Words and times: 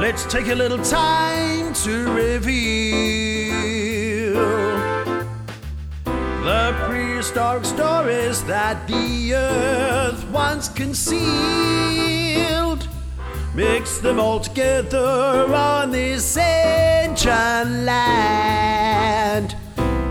let's 0.00 0.24
take 0.26 0.46
a 0.48 0.54
little 0.54 0.82
time 0.84 1.74
to 1.74 2.12
reveal 2.12 3.58
the 6.44 6.74
prehistoric 6.86 7.64
stories 7.64 8.44
that 8.44 8.86
the 8.86 9.34
earth 9.34 10.24
once 10.30 10.68
concealed. 10.68 11.18
Mix 13.54 13.98
them 13.98 14.20
all 14.20 14.38
together 14.38 15.52
on 15.52 15.90
this 15.90 16.36
ancient 16.36 17.84
land. 17.84 19.56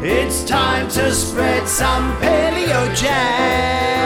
It's 0.02 0.44
time 0.44 0.90
to 0.90 1.14
spread 1.14 1.66
some 1.68 2.14
paleo 2.18 2.94
jam. 2.94 3.97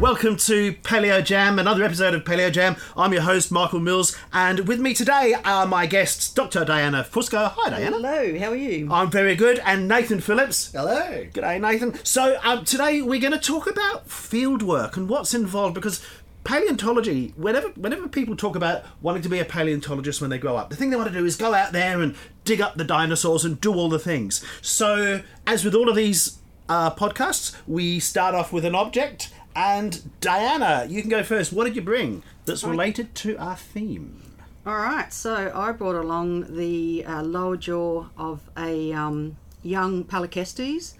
Welcome 0.00 0.36
to 0.36 0.74
Paleo 0.74 1.24
Jam, 1.24 1.58
another 1.58 1.82
episode 1.82 2.14
of 2.14 2.22
Paleo 2.22 2.52
Jam. 2.52 2.76
I'm 2.96 3.12
your 3.12 3.22
host, 3.22 3.50
Michael 3.50 3.80
Mills, 3.80 4.16
and 4.32 4.68
with 4.68 4.78
me 4.78 4.94
today 4.94 5.34
are 5.44 5.66
my 5.66 5.86
guests, 5.86 6.30
Dr. 6.30 6.64
Diana 6.64 7.02
Fusco. 7.02 7.50
Hi, 7.56 7.70
Diana. 7.70 7.96
Hello, 7.96 8.38
how 8.38 8.50
are 8.52 8.56
you? 8.56 8.88
I'm 8.92 9.10
very 9.10 9.34
good, 9.34 9.58
and 9.64 9.88
Nathan 9.88 10.20
Phillips. 10.20 10.70
Hello. 10.70 11.24
G'day, 11.32 11.60
Nathan. 11.60 11.98
So 12.04 12.38
um, 12.44 12.64
today 12.64 13.02
we're 13.02 13.20
going 13.20 13.32
to 13.32 13.40
talk 13.40 13.68
about 13.68 14.08
field 14.08 14.62
work 14.62 14.96
and 14.96 15.08
what's 15.08 15.34
involved 15.34 15.74
because 15.74 16.00
paleontology. 16.44 17.34
Whenever 17.36 17.70
whenever 17.70 18.06
people 18.06 18.36
talk 18.36 18.54
about 18.54 18.84
wanting 19.02 19.22
to 19.22 19.28
be 19.28 19.40
a 19.40 19.44
paleontologist 19.44 20.20
when 20.20 20.30
they 20.30 20.38
grow 20.38 20.56
up, 20.56 20.70
the 20.70 20.76
thing 20.76 20.90
they 20.90 20.96
want 20.96 21.12
to 21.12 21.18
do 21.18 21.26
is 21.26 21.34
go 21.34 21.54
out 21.54 21.72
there 21.72 22.00
and 22.00 22.14
dig 22.44 22.60
up 22.60 22.76
the 22.76 22.84
dinosaurs 22.84 23.44
and 23.44 23.60
do 23.60 23.74
all 23.74 23.88
the 23.88 23.98
things. 23.98 24.44
So 24.62 25.22
as 25.44 25.64
with 25.64 25.74
all 25.74 25.88
of 25.88 25.96
these 25.96 26.38
uh, 26.68 26.94
podcasts, 26.94 27.56
we 27.66 27.98
start 27.98 28.36
off 28.36 28.52
with 28.52 28.64
an 28.64 28.76
object. 28.76 29.32
And 29.54 30.20
Diana, 30.20 30.86
you 30.88 31.00
can 31.00 31.10
go 31.10 31.22
first. 31.22 31.52
What 31.52 31.64
did 31.64 31.76
you 31.76 31.82
bring 31.82 32.22
that's 32.44 32.64
related 32.64 33.14
to 33.16 33.36
our 33.38 33.56
theme? 33.56 34.22
All 34.66 34.76
right, 34.76 35.12
so 35.12 35.50
I 35.54 35.72
brought 35.72 35.94
along 35.94 36.54
the 36.54 37.04
uh, 37.06 37.22
lower 37.22 37.56
jaw 37.56 38.06
of 38.18 38.50
a 38.56 38.92
um, 38.92 39.36
young 39.62 40.04
Palorchestes, 40.04 40.94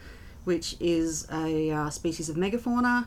which 0.45 0.77
is 0.81 1.27
a 1.31 1.71
uh, 1.71 1.91
species 1.91 2.29
of 2.29 2.37
megafauna. 2.37 3.07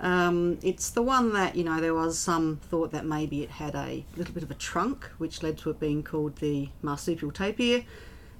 Um, 0.00 0.58
it's 0.62 0.90
the 0.90 1.02
one 1.02 1.32
that, 1.34 1.54
you 1.54 1.62
know, 1.62 1.80
there 1.80 1.94
was 1.94 2.18
some 2.18 2.56
thought 2.56 2.90
that 2.90 3.06
maybe 3.06 3.42
it 3.42 3.50
had 3.50 3.76
a 3.76 4.04
little 4.16 4.34
bit 4.34 4.42
of 4.42 4.50
a 4.50 4.54
trunk, 4.54 5.08
which 5.18 5.42
led 5.42 5.58
to 5.58 5.70
it 5.70 5.78
being 5.78 6.02
called 6.02 6.36
the 6.36 6.70
marsupial 6.82 7.30
tapir. 7.30 7.84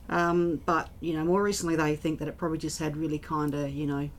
Um, 0.08 0.60
but, 0.66 0.90
you 1.00 1.14
know, 1.14 1.24
more 1.24 1.42
recently 1.42 1.76
they 1.76 1.94
think 1.96 2.18
that 2.18 2.28
it 2.28 2.36
probably 2.36 2.58
just 2.58 2.80
had 2.80 2.96
really 2.96 3.18
kind 3.18 3.54
of, 3.54 3.70
you 3.70 3.86
know, 3.86 4.10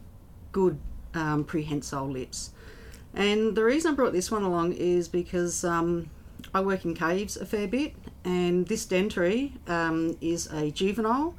good 0.54 0.80
um, 1.16 1.44
prehensile 1.44 2.08
lips. 2.08 2.52
And 3.16 3.56
the 3.56 3.64
reason 3.64 3.92
I 3.92 3.96
brought 3.96 4.14
this 4.14 4.30
one 4.30 4.44
along 4.44 4.74
is 4.74 5.08
because 5.08 5.64
um, 5.64 6.10
I 6.54 6.62
work 6.62 6.86
in 6.86 6.94
caves 6.94 7.38
a 7.38 7.46
fair 7.46 7.68
bit, 7.68 7.96
and 8.26 8.68
this 8.68 8.86
dentary 8.86 9.54
um, 9.70 10.18
is 10.22 10.48
a 10.52 10.70
juvenile. 10.72 11.36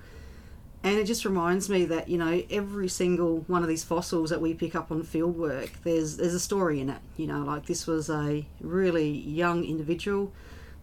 And 0.82 0.98
it 0.98 1.04
just 1.04 1.24
reminds 1.24 1.68
me 1.68 1.84
that 1.86 2.08
you 2.08 2.16
know 2.16 2.42
every 2.50 2.88
single 2.88 3.38
one 3.48 3.62
of 3.62 3.68
these 3.68 3.82
fossils 3.82 4.30
that 4.30 4.40
we 4.40 4.54
pick 4.54 4.74
up 4.74 4.90
on 4.90 5.02
field 5.02 5.36
work, 5.36 5.70
there's 5.82 6.16
there's 6.16 6.34
a 6.34 6.40
story 6.40 6.80
in 6.80 6.90
it. 6.90 7.00
You 7.16 7.26
know, 7.26 7.42
like 7.42 7.66
this 7.66 7.86
was 7.86 8.08
a 8.08 8.46
really 8.60 9.10
young 9.10 9.64
individual 9.64 10.32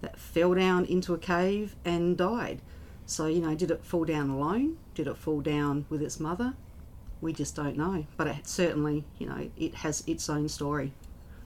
that 0.01 0.19
fell 0.19 0.53
down 0.53 0.85
into 0.85 1.13
a 1.13 1.17
cave 1.17 1.75
and 1.85 2.17
died. 2.17 2.61
So 3.05 3.27
you 3.27 3.39
know, 3.39 3.55
did 3.55 3.71
it 3.71 3.83
fall 3.83 4.03
down 4.03 4.29
alone? 4.29 4.77
Did 4.93 5.07
it 5.07 5.17
fall 5.17 5.41
down 5.41 5.85
with 5.89 6.01
its 6.01 6.19
mother? 6.19 6.53
We 7.23 7.33
just 7.33 7.55
don't 7.55 7.77
know. 7.77 8.05
But 8.17 8.27
it 8.27 8.47
certainly, 8.47 9.05
you 9.17 9.27
know, 9.27 9.49
it 9.57 9.75
has 9.75 10.03
its 10.05 10.29
own 10.29 10.49
story. 10.49 10.93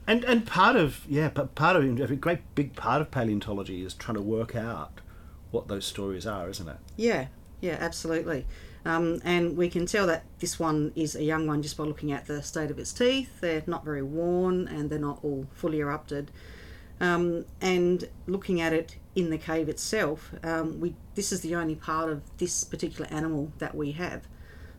And 0.06 0.24
and 0.24 0.46
part 0.46 0.76
of 0.76 1.04
yeah, 1.08 1.28
but 1.28 1.54
part 1.54 1.76
of 1.76 1.84
a 1.84 2.16
great 2.16 2.40
big 2.54 2.74
part 2.74 3.00
of 3.00 3.10
paleontology 3.10 3.84
is 3.84 3.94
trying 3.94 4.16
to 4.16 4.22
work 4.22 4.56
out 4.56 5.00
what 5.50 5.68
those 5.68 5.86
stories 5.86 6.26
are, 6.26 6.48
isn't 6.48 6.68
it? 6.68 6.76
Yeah, 6.96 7.28
yeah, 7.60 7.76
absolutely. 7.80 8.46
Um, 8.84 9.20
and 9.24 9.56
we 9.56 9.68
can 9.68 9.86
tell 9.86 10.06
that 10.06 10.24
this 10.38 10.58
one 10.58 10.92
is 10.94 11.14
a 11.14 11.22
young 11.22 11.46
one 11.46 11.62
just 11.62 11.76
by 11.76 11.84
looking 11.84 12.12
at 12.12 12.26
the 12.26 12.42
state 12.42 12.70
of 12.70 12.78
its 12.78 12.92
teeth. 12.92 13.40
They're 13.40 13.62
not 13.66 13.84
very 13.84 14.02
worn 14.02 14.66
and 14.68 14.88
they're 14.88 14.98
not 14.98 15.18
all 15.22 15.46
fully 15.52 15.80
erupted. 15.80 16.30
Um, 17.00 17.44
and 17.60 18.08
looking 18.26 18.60
at 18.60 18.72
it 18.72 18.96
in 19.14 19.30
the 19.30 19.38
cave 19.38 19.68
itself, 19.68 20.32
um, 20.42 20.80
we 20.80 20.94
this 21.14 21.32
is 21.32 21.42
the 21.42 21.54
only 21.54 21.74
part 21.74 22.10
of 22.10 22.22
this 22.38 22.64
particular 22.64 23.08
animal 23.10 23.52
that 23.58 23.74
we 23.74 23.92
have. 23.92 24.26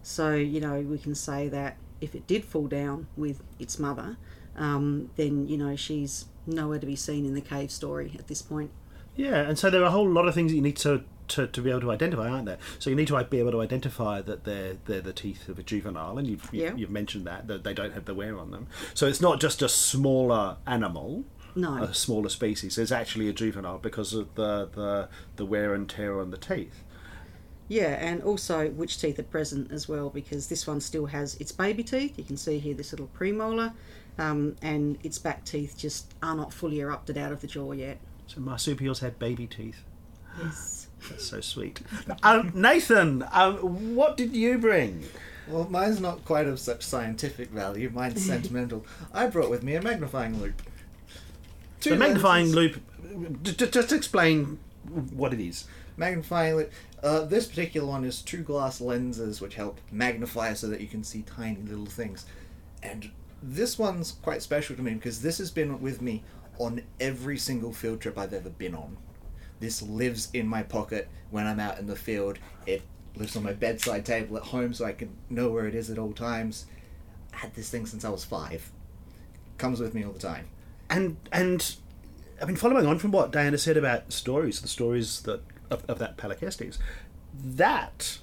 So 0.09 0.33
you 0.33 0.59
know 0.59 0.79
we 0.81 0.97
can 0.97 1.13
say 1.13 1.49
that 1.49 1.77
if 2.01 2.15
it 2.15 2.25
did 2.25 2.43
fall 2.43 2.67
down 2.67 3.05
with 3.15 3.43
its 3.59 3.77
mother, 3.77 4.17
um, 4.55 5.11
then 5.17 5.47
you 5.47 5.55
know 5.57 5.75
she's 5.75 6.25
nowhere 6.47 6.79
to 6.79 6.85
be 6.87 6.95
seen 6.95 7.25
in 7.25 7.35
the 7.35 7.41
cave 7.41 7.69
story 7.69 8.15
at 8.17 8.27
this 8.27 8.41
point. 8.41 8.71
Yeah, 9.15 9.35
and 9.41 9.57
so 9.59 9.69
there 9.69 9.81
are 9.81 9.85
a 9.85 9.91
whole 9.91 10.09
lot 10.09 10.27
of 10.27 10.33
things 10.33 10.51
that 10.51 10.55
you 10.55 10.61
need 10.63 10.77
to, 10.77 11.03
to, 11.27 11.45
to 11.47 11.61
be 11.61 11.69
able 11.69 11.81
to 11.81 11.91
identify, 11.91 12.29
aren't 12.29 12.45
there? 12.45 12.57
So 12.79 12.89
you 12.89 12.95
need 12.95 13.07
to 13.09 13.23
be 13.25 13.39
able 13.39 13.51
to 13.51 13.61
identify 13.61 14.21
that 14.21 14.45
they're 14.45 14.77
they're 14.85 15.01
the 15.01 15.13
teeth 15.13 15.47
of 15.47 15.59
a 15.59 15.63
juvenile, 15.63 16.17
and 16.17 16.27
you've 16.27 16.49
Yeah. 16.51 16.73
you've 16.75 16.89
mentioned 16.89 17.27
that 17.27 17.47
that 17.47 17.63
they 17.63 17.73
don't 17.75 17.93
have 17.93 18.05
the 18.05 18.15
wear 18.15 18.37
on 18.39 18.49
them. 18.51 18.65
So 18.95 19.05
it's 19.05 19.21
not 19.21 19.39
just 19.39 19.61
a 19.61 19.69
smaller 19.69 20.57
animal, 20.65 21.25
No. 21.53 21.83
a 21.83 21.93
smaller 21.93 22.29
species. 22.29 22.77
It's 22.79 22.91
actually 22.91 23.27
a 23.29 23.33
juvenile 23.33 23.77
because 23.77 24.13
of 24.15 24.33
the 24.33 24.69
the, 24.73 25.09
the 25.35 25.45
wear 25.45 25.75
and 25.75 25.87
tear 25.87 26.19
on 26.19 26.31
the 26.31 26.37
teeth. 26.37 26.83
Yeah, 27.69 27.97
and 28.03 28.21
also 28.23 28.69
which 28.71 28.99
teeth 28.99 29.17
are 29.19 29.23
present 29.23 29.71
as 29.71 29.87
well, 29.87 30.09
because 30.09 30.47
this 30.47 30.65
one 30.67 30.81
still 30.81 31.05
has 31.05 31.35
its 31.35 31.51
baby 31.51 31.83
teeth. 31.83 32.17
You 32.17 32.23
can 32.25 32.35
see 32.35 32.57
here 32.59 32.73
this 32.73 32.91
little 32.91 33.09
premolar, 33.17 33.73
um, 34.17 34.55
and 34.61 34.97
its 35.03 35.17
back 35.19 35.45
teeth 35.45 35.75
just 35.77 36.13
are 36.23 36.35
not 36.35 36.51
fully 36.51 36.79
erupted 36.81 37.17
out 37.17 37.31
of 37.31 37.41
the 37.41 37.47
jaw 37.47 37.71
yet. 37.73 37.99
So 38.27 38.41
marsupials 38.41 38.99
had 38.99 39.17
baby 39.19 39.45
teeth. 39.47 39.83
Yes. 40.41 40.87
That's 41.09 41.25
so 41.25 41.41
sweet. 41.41 41.79
um, 42.23 42.51
Nathan, 42.55 43.23
um, 43.31 43.95
what 43.95 44.17
did 44.17 44.35
you 44.35 44.57
bring? 44.57 45.03
Well, 45.47 45.67
mine's 45.69 45.99
not 46.01 46.25
quite 46.25 46.47
of 46.47 46.59
such 46.59 46.83
scientific 46.83 47.49
value. 47.51 47.89
Mine's 47.93 48.23
sentimental. 48.25 48.85
I 49.13 49.27
brought 49.27 49.49
with 49.49 49.63
me 49.63 49.75
a 49.75 49.81
magnifying 49.81 50.39
loupe. 50.41 50.61
Two 51.81 51.91
The 51.91 51.95
magnifying 51.97 52.51
lenses. 52.51 52.77
loupe. 53.15 53.43
j- 53.43 53.53
j- 53.53 53.69
Just 53.71 53.91
explain 53.91 54.59
what 55.11 55.33
it 55.33 55.39
is. 55.39 55.65
Magnifying 55.97 56.55
loupe. 56.57 56.71
Uh, 57.01 57.21
this 57.21 57.47
particular 57.47 57.87
one 57.87 58.03
is 58.03 58.21
two 58.21 58.43
glass 58.43 58.81
lenses 58.81 59.39
which 59.39 59.55
help 59.55 59.79
magnify 59.91 60.53
so 60.53 60.67
that 60.67 60.81
you 60.81 60.87
can 60.87 61.03
see 61.03 61.21
tiny 61.21 61.61
little 61.61 61.85
things. 61.85 62.25
And 62.83 63.11
this 63.41 63.79
one's 63.79 64.11
quite 64.11 64.41
special 64.41 64.75
to 64.75 64.81
me 64.81 64.93
because 64.93 65.21
this 65.21 65.37
has 65.37 65.49
been 65.49 65.81
with 65.81 66.01
me 66.01 66.23
on 66.57 66.81
every 66.99 67.37
single 67.37 67.71
field 67.71 68.01
trip 68.01 68.17
I've 68.17 68.33
ever 68.33 68.49
been 68.49 68.75
on. 68.75 68.97
This 69.59 69.81
lives 69.81 70.29
in 70.33 70.47
my 70.47 70.63
pocket 70.63 71.09
when 71.31 71.47
I'm 71.47 71.59
out 71.59 71.79
in 71.79 71.87
the 71.87 71.95
field. 71.95 72.37
It 72.65 72.81
lives 73.15 73.35
on 73.35 73.43
my 73.43 73.53
bedside 73.53 74.05
table 74.05 74.37
at 74.37 74.43
home 74.43 74.73
so 74.73 74.85
I 74.85 74.93
can 74.93 75.15
know 75.29 75.49
where 75.49 75.67
it 75.67 75.75
is 75.75 75.89
at 75.89 75.97
all 75.97 76.13
times. 76.13 76.65
I 77.33 77.37
had 77.37 77.55
this 77.55 77.69
thing 77.69 77.85
since 77.85 78.03
I 78.03 78.09
was 78.09 78.25
five. 78.25 78.71
Comes 79.57 79.79
with 79.79 79.93
me 79.93 80.03
all 80.03 80.11
the 80.11 80.19
time. 80.19 80.47
and 80.89 81.17
and 81.31 81.75
I 82.41 82.45
mean, 82.45 82.55
following 82.55 82.85
on 82.85 82.99
from 82.99 83.11
what 83.11 83.31
Diana 83.31 83.57
said 83.57 83.75
about 83.75 84.13
stories, 84.13 84.61
the 84.61 84.67
stories 84.69 85.21
that 85.21 85.41
of, 85.69 85.83
of 85.89 85.99
that 85.99 86.17
Palorchestes, 86.17 86.77
that 87.43 88.19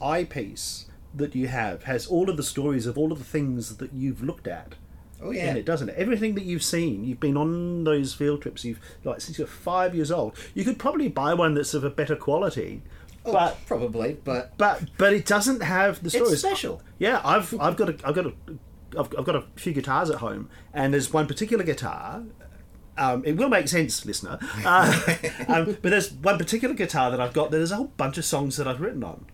eyepiece 0.00 0.86
that 1.14 1.34
you 1.34 1.48
have 1.48 1.84
has 1.84 2.06
all 2.06 2.30
of 2.30 2.36
the 2.36 2.42
stories 2.42 2.86
of 2.86 2.96
all 2.96 3.12
of 3.12 3.18
the 3.18 3.24
things 3.24 3.76
that 3.76 3.92
you've 3.92 4.22
looked 4.22 4.46
at 4.46 4.74
Oh 5.22 5.32
yeah. 5.32 5.50
in 5.50 5.56
it, 5.58 5.66
doesn't 5.66 5.90
it? 5.90 5.96
Everything 5.98 6.34
that 6.36 6.44
you've 6.44 6.62
seen, 6.62 7.04
you've 7.04 7.20
been 7.20 7.36
on 7.36 7.84
those 7.84 8.14
field 8.14 8.40
trips. 8.40 8.64
You've 8.64 8.80
like 9.04 9.20
since 9.20 9.36
you're 9.36 9.46
five 9.46 9.94
years 9.94 10.10
old. 10.10 10.34
You 10.54 10.64
could 10.64 10.78
probably 10.78 11.08
buy 11.08 11.34
one 11.34 11.52
that's 11.54 11.74
of 11.74 11.84
a 11.84 11.90
better 11.90 12.16
quality, 12.16 12.80
Oh, 13.26 13.32
but 13.32 13.58
probably, 13.66 14.16
but 14.24 14.56
but 14.56 14.82
but 14.96 15.12
it 15.12 15.26
doesn't 15.26 15.60
have 15.60 16.02
the 16.02 16.08
stories. 16.08 16.32
it's 16.32 16.40
special. 16.40 16.80
Yeah, 16.98 17.20
I've 17.22 17.52
I've 17.60 17.76
got 17.76 17.90
a 17.90 17.96
I've 18.08 18.14
got 18.14 18.26
a 18.28 18.32
I've, 18.98 19.14
I've 19.18 19.24
got 19.26 19.36
a 19.36 19.44
few 19.56 19.74
guitars 19.74 20.08
at 20.08 20.16
home, 20.20 20.48
and 20.72 20.94
there's 20.94 21.12
one 21.12 21.26
particular 21.26 21.64
guitar. 21.64 22.22
Um, 23.00 23.24
it 23.24 23.36
will 23.36 23.48
make 23.48 23.66
sense, 23.66 24.04
listener. 24.04 24.38
Uh, 24.64 25.00
um, 25.48 25.76
but 25.82 25.90
there's 25.90 26.12
one 26.12 26.38
particular 26.38 26.74
guitar 26.74 27.10
that 27.10 27.20
I've 27.20 27.32
got. 27.32 27.50
that 27.50 27.56
There's 27.56 27.72
a 27.72 27.76
whole 27.76 27.92
bunch 27.96 28.18
of 28.18 28.24
songs 28.24 28.56
that 28.58 28.68
I've 28.68 28.80
written 28.80 29.02
on, 29.02 29.24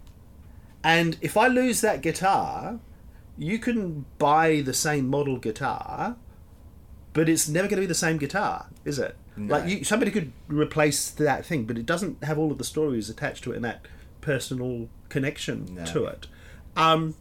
and 0.84 1.18
if 1.20 1.36
I 1.36 1.48
lose 1.48 1.80
that 1.80 2.00
guitar, 2.00 2.78
you 3.36 3.58
can 3.58 4.06
buy 4.18 4.60
the 4.60 4.72
same 4.72 5.08
model 5.08 5.36
guitar, 5.38 6.16
but 7.12 7.28
it's 7.28 7.48
never 7.48 7.66
going 7.68 7.76
to 7.76 7.82
be 7.82 7.86
the 7.86 7.94
same 7.94 8.18
guitar, 8.18 8.66
is 8.84 8.98
it? 8.98 9.16
Like 9.38 9.68
you, 9.68 9.84
somebody 9.84 10.10
could 10.10 10.32
replace 10.48 11.10
that 11.10 11.44
thing, 11.44 11.64
but 11.64 11.76
it 11.76 11.84
doesn't 11.84 12.24
have 12.24 12.38
all 12.38 12.50
of 12.50 12.56
the 12.56 12.64
stories 12.64 13.10
attached 13.10 13.44
to 13.44 13.52
it 13.52 13.56
and 13.56 13.64
that 13.66 13.84
personal 14.22 14.88
connection 15.10 15.74
No. 15.74 15.84
to 15.84 16.06
it. 16.06 16.26
Um, 16.74 17.14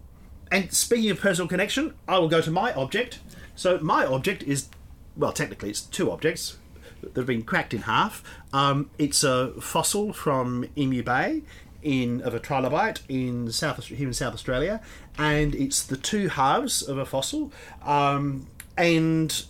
and 0.49 0.71
speaking 0.71 1.09
of 1.11 1.19
personal 1.19 1.49
connection, 1.49 1.93
I 2.07 2.17
will 2.19 2.29
go 2.29 2.39
to 2.39 2.51
my 2.51 2.71
object. 2.73 3.19
So 3.55 3.79
my 3.79 4.05
object 4.05 4.43
is, 4.43 4.69
well, 5.17 5.31
technically 5.31 5.69
it's 5.69 5.81
two 5.81 6.11
objects 6.11 6.57
that 7.01 7.15
have 7.15 7.25
been 7.25 7.43
cracked 7.43 7.73
in 7.73 7.83
half. 7.83 8.23
Um, 8.53 8.89
it's 8.97 9.23
a 9.23 9.53
fossil 9.61 10.13
from 10.13 10.67
Emu 10.77 11.03
Bay 11.03 11.43
in 11.81 12.21
of 12.21 12.33
a 12.33 12.39
trilobite 12.39 13.01
in 13.07 13.51
South 13.51 13.85
here 13.85 14.07
in 14.07 14.13
South 14.13 14.33
Australia, 14.33 14.81
and 15.17 15.53
it's 15.53 15.83
the 15.83 15.97
two 15.97 16.29
halves 16.29 16.81
of 16.81 16.97
a 16.97 17.05
fossil. 17.05 17.51
Um, 17.83 18.47
and 18.77 19.45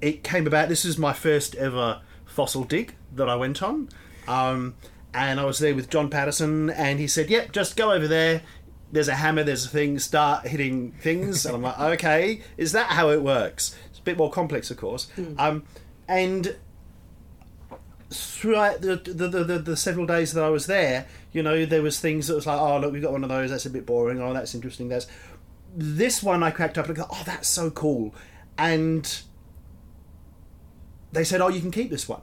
it 0.00 0.24
came 0.24 0.46
about. 0.46 0.68
This 0.68 0.84
is 0.84 0.98
my 0.98 1.12
first 1.12 1.54
ever 1.56 2.00
fossil 2.24 2.64
dig 2.64 2.94
that 3.14 3.28
I 3.28 3.36
went 3.36 3.62
on, 3.62 3.88
um, 4.26 4.74
and 5.12 5.38
I 5.38 5.44
was 5.44 5.58
there 5.58 5.74
with 5.74 5.90
John 5.90 6.10
Paterson, 6.10 6.70
and 6.70 6.98
he 6.98 7.06
said, 7.06 7.30
"Yep, 7.30 7.52
just 7.52 7.76
go 7.76 7.92
over 7.92 8.08
there." 8.08 8.42
There's 8.92 9.08
a 9.08 9.16
hammer, 9.16 9.42
there's 9.42 9.66
a 9.66 9.68
thing, 9.68 9.98
start 9.98 10.46
hitting 10.46 10.92
things. 10.92 11.44
And 11.44 11.56
I'm 11.56 11.62
like, 11.62 11.80
okay, 11.94 12.42
is 12.56 12.70
that 12.72 12.90
how 12.90 13.10
it 13.10 13.22
works? 13.22 13.74
Bit 14.04 14.16
more 14.16 14.30
complex, 14.30 14.70
of 14.70 14.76
course. 14.76 15.08
Um, 15.38 15.64
and 16.06 16.56
throughout 18.10 18.80
the 18.82 18.96
the, 18.96 19.28
the, 19.28 19.58
the 19.58 19.76
several 19.76 20.06
days 20.06 20.32
that 20.34 20.44
I 20.44 20.50
was 20.50 20.66
there, 20.66 21.06
you 21.32 21.42
know, 21.42 21.64
there 21.66 21.82
was 21.82 21.98
things 21.98 22.28
that 22.28 22.34
was 22.34 22.46
like, 22.46 22.60
oh 22.60 22.78
look, 22.78 22.92
we've 22.92 23.02
got 23.02 23.12
one 23.12 23.24
of 23.24 23.30
those. 23.30 23.50
That's 23.50 23.66
a 23.66 23.70
bit 23.70 23.86
boring. 23.86 24.20
Oh, 24.20 24.32
that's 24.32 24.54
interesting. 24.54 24.88
That's 24.88 25.06
this 25.76 26.22
one 26.22 26.42
I 26.42 26.50
cracked 26.50 26.78
up 26.78 26.86
and 26.86 26.96
go, 26.96 27.06
oh, 27.10 27.22
that's 27.26 27.48
so 27.48 27.70
cool. 27.70 28.14
And 28.56 29.22
they 31.12 31.24
said, 31.24 31.40
oh, 31.40 31.48
you 31.48 31.60
can 31.60 31.70
keep 31.70 31.90
this 31.90 32.08
one. 32.08 32.22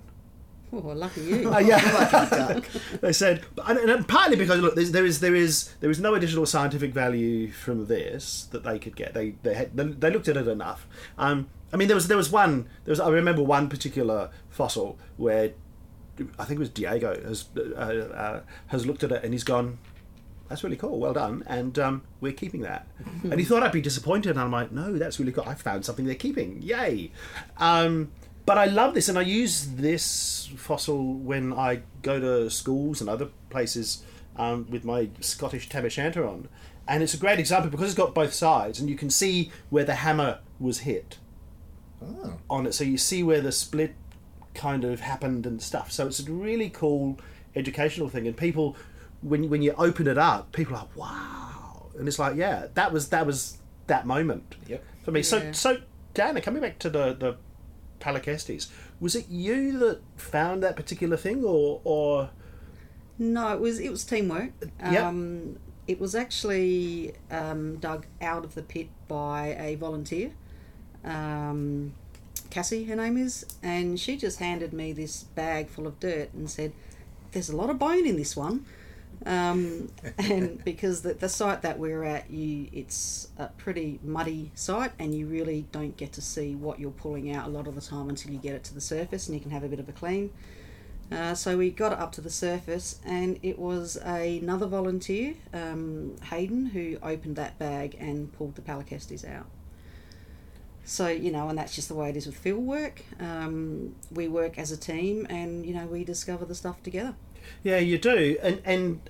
Oh, 0.74 0.78
lucky 0.78 1.22
you. 1.22 1.54
Uh, 1.54 1.60
yeah, 1.60 2.62
they 3.02 3.12
said, 3.12 3.44
and, 3.66 3.78
and 3.78 4.08
partly 4.08 4.38
because 4.38 4.60
look, 4.62 4.76
there 4.76 5.06
is 5.06 5.20
there 5.20 5.36
is 5.36 5.74
there 5.82 5.90
is 5.90 6.00
no 6.00 6.16
additional 6.16 6.46
scientific 6.46 6.94
value 6.94 7.52
from 7.52 7.88
this 7.88 8.48
that 8.52 8.64
they 8.64 8.80
could 8.80 8.96
get. 8.96 9.14
They 9.14 9.32
they 9.44 9.54
had, 9.54 9.76
they, 9.76 9.84
they 9.84 10.10
looked 10.10 10.30
at 10.30 10.38
it 10.38 10.48
enough. 10.48 10.88
Um, 11.18 11.50
I 11.74 11.78
mean, 11.78 11.88
there 11.88 11.96
was 11.96 12.08
there 12.08 12.18
was 12.18 12.32
one 12.32 12.70
there 12.86 12.92
was 12.92 13.00
I 13.00 13.10
remember 13.10 13.44
one 13.44 13.68
particular 13.68 14.30
fossil 14.50 14.98
where 15.18 15.52
I 16.40 16.46
think 16.46 16.58
it 16.58 16.60
was 16.60 16.70
Diego 16.70 17.22
has 17.22 17.46
uh, 17.58 17.62
uh, 17.62 18.42
has 18.68 18.86
looked 18.86 19.04
at 19.04 19.12
it 19.12 19.24
and 19.24 19.34
he's 19.34 19.44
gone. 19.44 19.78
That's 20.48 20.66
really 20.66 20.76
cool. 20.76 21.00
Well 21.00 21.14
done, 21.14 21.46
and 21.48 21.80
um, 21.80 22.02
we're 22.20 22.34
keeping 22.34 22.60
that. 22.62 22.86
and 23.24 23.40
he 23.40 23.46
thought 23.46 23.64
I'd 23.64 23.72
be 23.72 23.80
disappointed, 23.80 24.32
and 24.32 24.40
I'm 24.40 24.52
like, 24.52 24.70
no, 24.70 24.98
that's 24.98 25.18
really 25.18 25.32
cool. 25.32 25.46
I 25.48 25.54
found 25.54 25.86
something 25.86 26.04
they're 26.06 26.14
keeping. 26.14 26.62
Yay! 26.62 27.12
Um, 27.56 28.12
but 28.52 28.58
I 28.58 28.66
love 28.66 28.94
this, 28.96 29.08
and 29.08 29.18
I 29.18 29.22
use 29.22 29.66
this 29.76 30.50
fossil 30.58 31.14
when 31.14 31.54
I 31.54 31.84
go 32.02 32.20
to 32.20 32.50
schools 32.50 33.00
and 33.00 33.10
other 33.10 33.30
places 33.50 34.04
um, 34.36 34.68
with 34.70 34.84
my 34.84 35.08
Scottish 35.22 35.70
tam 35.70 35.86
o' 35.86 35.88
shanter 35.88 36.28
on, 36.28 36.50
and 36.86 37.02
it's 37.02 37.14
a 37.14 37.18
great 37.18 37.40
example 37.40 37.72
because 37.72 37.86
it's 37.92 37.98
got 37.98 38.14
both 38.14 38.34
sides, 38.34 38.78
and 38.82 38.90
you 38.90 38.98
can 38.98 39.10
see 39.10 39.54
where 39.70 39.86
the 39.86 39.96
hammer 39.96 40.40
was 40.60 40.80
hit 40.80 41.18
Oh. 42.02 42.40
on 42.50 42.66
it, 42.68 42.74
so 42.74 42.84
you 42.84 42.98
see 42.98 43.24
where 43.24 43.40
the 43.40 43.54
split 43.54 43.96
kind 44.54 44.84
of 44.84 45.00
happened 45.00 45.46
and 45.46 45.62
stuff. 45.62 45.90
So 45.90 46.08
it's 46.08 46.20
a 46.20 46.30
really 46.30 46.70
cool 46.70 47.20
educational 47.56 48.10
thing, 48.10 48.28
and 48.28 48.36
people, 48.36 48.76
when 49.22 49.50
when 49.50 49.62
you 49.62 49.74
open 49.78 50.08
it 50.08 50.18
up, 50.18 50.52
people 50.52 50.76
are 50.76 50.80
like, 50.80 50.96
wow, 50.98 51.86
and 51.98 52.06
it's 52.06 52.20
like, 52.20 52.36
yeah, 52.36 52.68
that 52.74 52.92
was 52.92 53.08
that 53.16 53.26
was 53.26 53.60
that 53.88 54.06
moment 54.06 54.56
Yep. 54.68 54.84
for 55.06 55.12
me. 55.12 55.24
So 55.24 55.38
Yeah. 55.38 55.52
so 55.54 55.78
Dana, 56.14 56.42
coming 56.42 56.62
back 56.62 56.80
to 56.80 56.90
the 56.90 57.14
the 57.14 57.38
Palorchestes, 58.02 58.68
was 59.00 59.16
it 59.16 59.30
you 59.30 59.78
that 59.80 60.02
found 60.18 60.62
that 60.64 60.76
particular 60.76 61.18
thing, 61.18 61.44
or 61.44 61.82
or 61.84 62.30
No, 63.18 63.54
it 63.54 63.60
was 63.60 63.80
it 63.80 63.90
was 63.90 64.04
teamwork. 64.04 64.52
Yep. 64.82 65.04
Um, 65.04 65.58
it 65.88 66.00
was 66.00 66.16
actually 66.16 67.14
um, 67.30 67.78
dug 67.78 68.06
out 68.22 68.46
of 68.46 68.56
the 68.56 68.62
pit 68.62 68.90
by 69.08 69.56
a 69.60 69.76
volunteer, 69.76 70.32
um, 71.04 71.94
Cassie, 72.50 72.84
her 72.86 72.96
name 72.96 73.18
is, 73.18 73.46
and 73.64 74.00
she 74.00 74.18
just 74.18 74.40
handed 74.40 74.74
me 74.74 74.94
this 74.94 75.24
bag 75.24 75.70
full 75.70 75.88
of 75.88 76.00
dirt 76.00 76.34
and 76.34 76.50
said, 76.50 76.74
"There's 77.32 77.50
a 77.50 77.56
lot 77.56 77.70
of 77.70 77.80
bone 77.80 78.06
in 78.06 78.18
this 78.18 78.36
one." 78.36 78.66
Um, 79.26 79.90
and 80.18 80.64
because 80.64 81.02
the, 81.02 81.14
the 81.14 81.30
site 81.30 81.62
that 81.62 81.78
we're 81.78 82.04
at, 82.04 82.30
you 82.30 82.68
it's 82.72 83.30
a 83.38 83.48
pretty 83.48 84.00
muddy 84.04 84.52
site, 84.56 84.92
and 85.00 85.14
you 85.14 85.28
really 85.28 85.66
don't 85.72 85.96
get 85.98 86.14
to 86.14 86.22
see 86.22 86.56
what 86.56 86.80
you're 86.80 86.92
pulling 86.92 87.34
out 87.34 87.48
a 87.48 87.50
lot 87.50 87.68
of 87.68 87.76
the 87.76 87.82
time 87.82 88.10
until 88.10 88.32
you 88.32 88.40
get 88.40 88.56
it 88.56 88.64
to 88.66 88.74
the 88.74 88.82
surface, 88.82 89.28
and 89.28 89.36
you 89.36 89.42
can 89.42 89.52
have 89.52 89.64
a 89.64 89.68
bit 89.68 89.80
of 89.80 89.88
a 89.90 89.94
clean. 89.94 90.32
Uh, 91.12 91.36
so 91.36 91.58
we 91.58 91.70
got 91.70 91.92
it 91.92 92.00
up 92.00 92.14
to 92.14 92.22
the 92.22 92.30
surface, 92.30 93.00
and 93.06 93.38
it 93.44 93.60
was 93.60 93.98
another 93.98 94.66
volunteer, 94.66 95.36
um, 95.54 96.16
Hayden, 96.30 96.68
who 96.68 96.98
opened 97.04 97.36
that 97.36 97.60
bag 97.60 97.98
and 98.00 98.32
pulled 98.32 98.56
the 98.56 98.62
Palorchestes 98.62 99.26
out. 99.26 99.46
So 100.86 101.10
you 101.10 101.32
know, 101.32 101.50
and 101.50 101.58
that's 101.58 101.76
just 101.76 101.90
the 101.90 101.96
way 101.96 102.10
it 102.10 102.18
is 102.18 102.26
with 102.26 102.38
field 102.38 102.64
work. 102.64 103.04
Um, 103.20 103.96
we 104.10 104.28
work 104.30 104.58
as 104.58 104.72
a 104.72 104.78
team, 104.78 105.28
and 105.30 105.66
you 105.66 105.74
know, 105.74 105.86
we 105.86 106.04
discover 106.04 106.46
the 106.46 106.56
stuff 106.56 106.82
together. 106.82 107.16
Yeah, 107.64 107.78
you 107.78 107.98
do, 107.98 108.38
and 108.42 108.62
and 108.66 109.10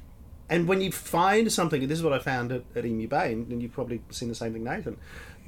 and 0.49 0.67
when 0.67 0.81
you 0.81 0.91
find 0.91 1.51
something, 1.51 1.87
this 1.87 1.97
is 1.97 2.03
what 2.03 2.13
I 2.13 2.19
found 2.19 2.51
at, 2.51 2.63
at 2.75 2.85
Emu 2.85 3.07
Bay, 3.07 3.33
and, 3.33 3.51
and 3.51 3.61
you've 3.61 3.71
probably 3.73 4.01
seen 4.09 4.29
the 4.29 4.35
same 4.35 4.53
thing, 4.53 4.63
Nathan. 4.63 4.97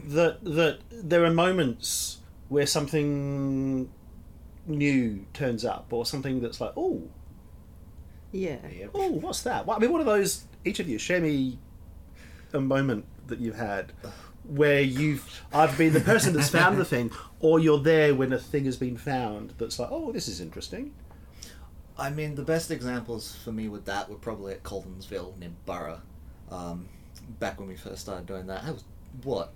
That 0.05 0.43
that 0.43 0.79
there 0.91 1.23
are 1.25 1.31
moments 1.31 2.19
where 2.49 2.65
something 2.65 3.89
new 4.65 5.25
turns 5.33 5.65
up, 5.65 5.87
or 5.91 6.05
something 6.05 6.39
that's 6.41 6.61
like, 6.61 6.73
oh, 6.77 7.03
Yeah. 8.31 8.87
Oh, 8.93 9.11
what's 9.11 9.41
that? 9.43 9.65
Well, 9.65 9.77
I 9.77 9.79
mean, 9.79 9.91
what 9.91 10.01
are 10.01 10.05
those? 10.05 10.45
Each 10.65 10.79
of 10.79 10.87
you, 10.87 10.97
share 10.97 11.19
me 11.21 11.59
a 12.53 12.59
moment 12.61 13.05
that 13.27 13.39
you've 13.39 13.55
had 13.55 13.91
where 14.45 14.81
you've 14.81 15.41
either 15.53 15.75
been 15.77 15.93
the 15.93 16.01
person 16.01 16.33
that's 16.33 16.49
found 16.49 16.77
the 16.77 16.85
thing, 16.85 17.11
or 17.39 17.59
you're 17.59 17.79
there 17.79 18.13
when 18.13 18.33
a 18.33 18.37
thing 18.37 18.65
has 18.65 18.75
been 18.77 18.97
found 18.97 19.53
that's 19.57 19.79
like, 19.79 19.89
oh, 19.91 20.11
this 20.11 20.27
is 20.27 20.41
interesting. 20.41 20.93
I 21.97 22.09
mean, 22.09 22.35
the 22.35 22.43
best 22.43 22.71
examples 22.71 23.35
for 23.43 23.51
me 23.51 23.67
with 23.69 23.85
that 23.85 24.09
were 24.09 24.15
probably 24.15 24.53
at 24.53 24.63
Collinsville 24.63 25.37
near 25.37 25.51
Burra. 25.65 26.01
Um, 26.51 26.87
back 27.39 27.59
when 27.59 27.67
we 27.69 27.75
first 27.75 27.99
started 28.01 28.25
doing 28.25 28.47
that, 28.47 28.63
I 28.63 28.71
was 28.71 28.83
what 29.23 29.51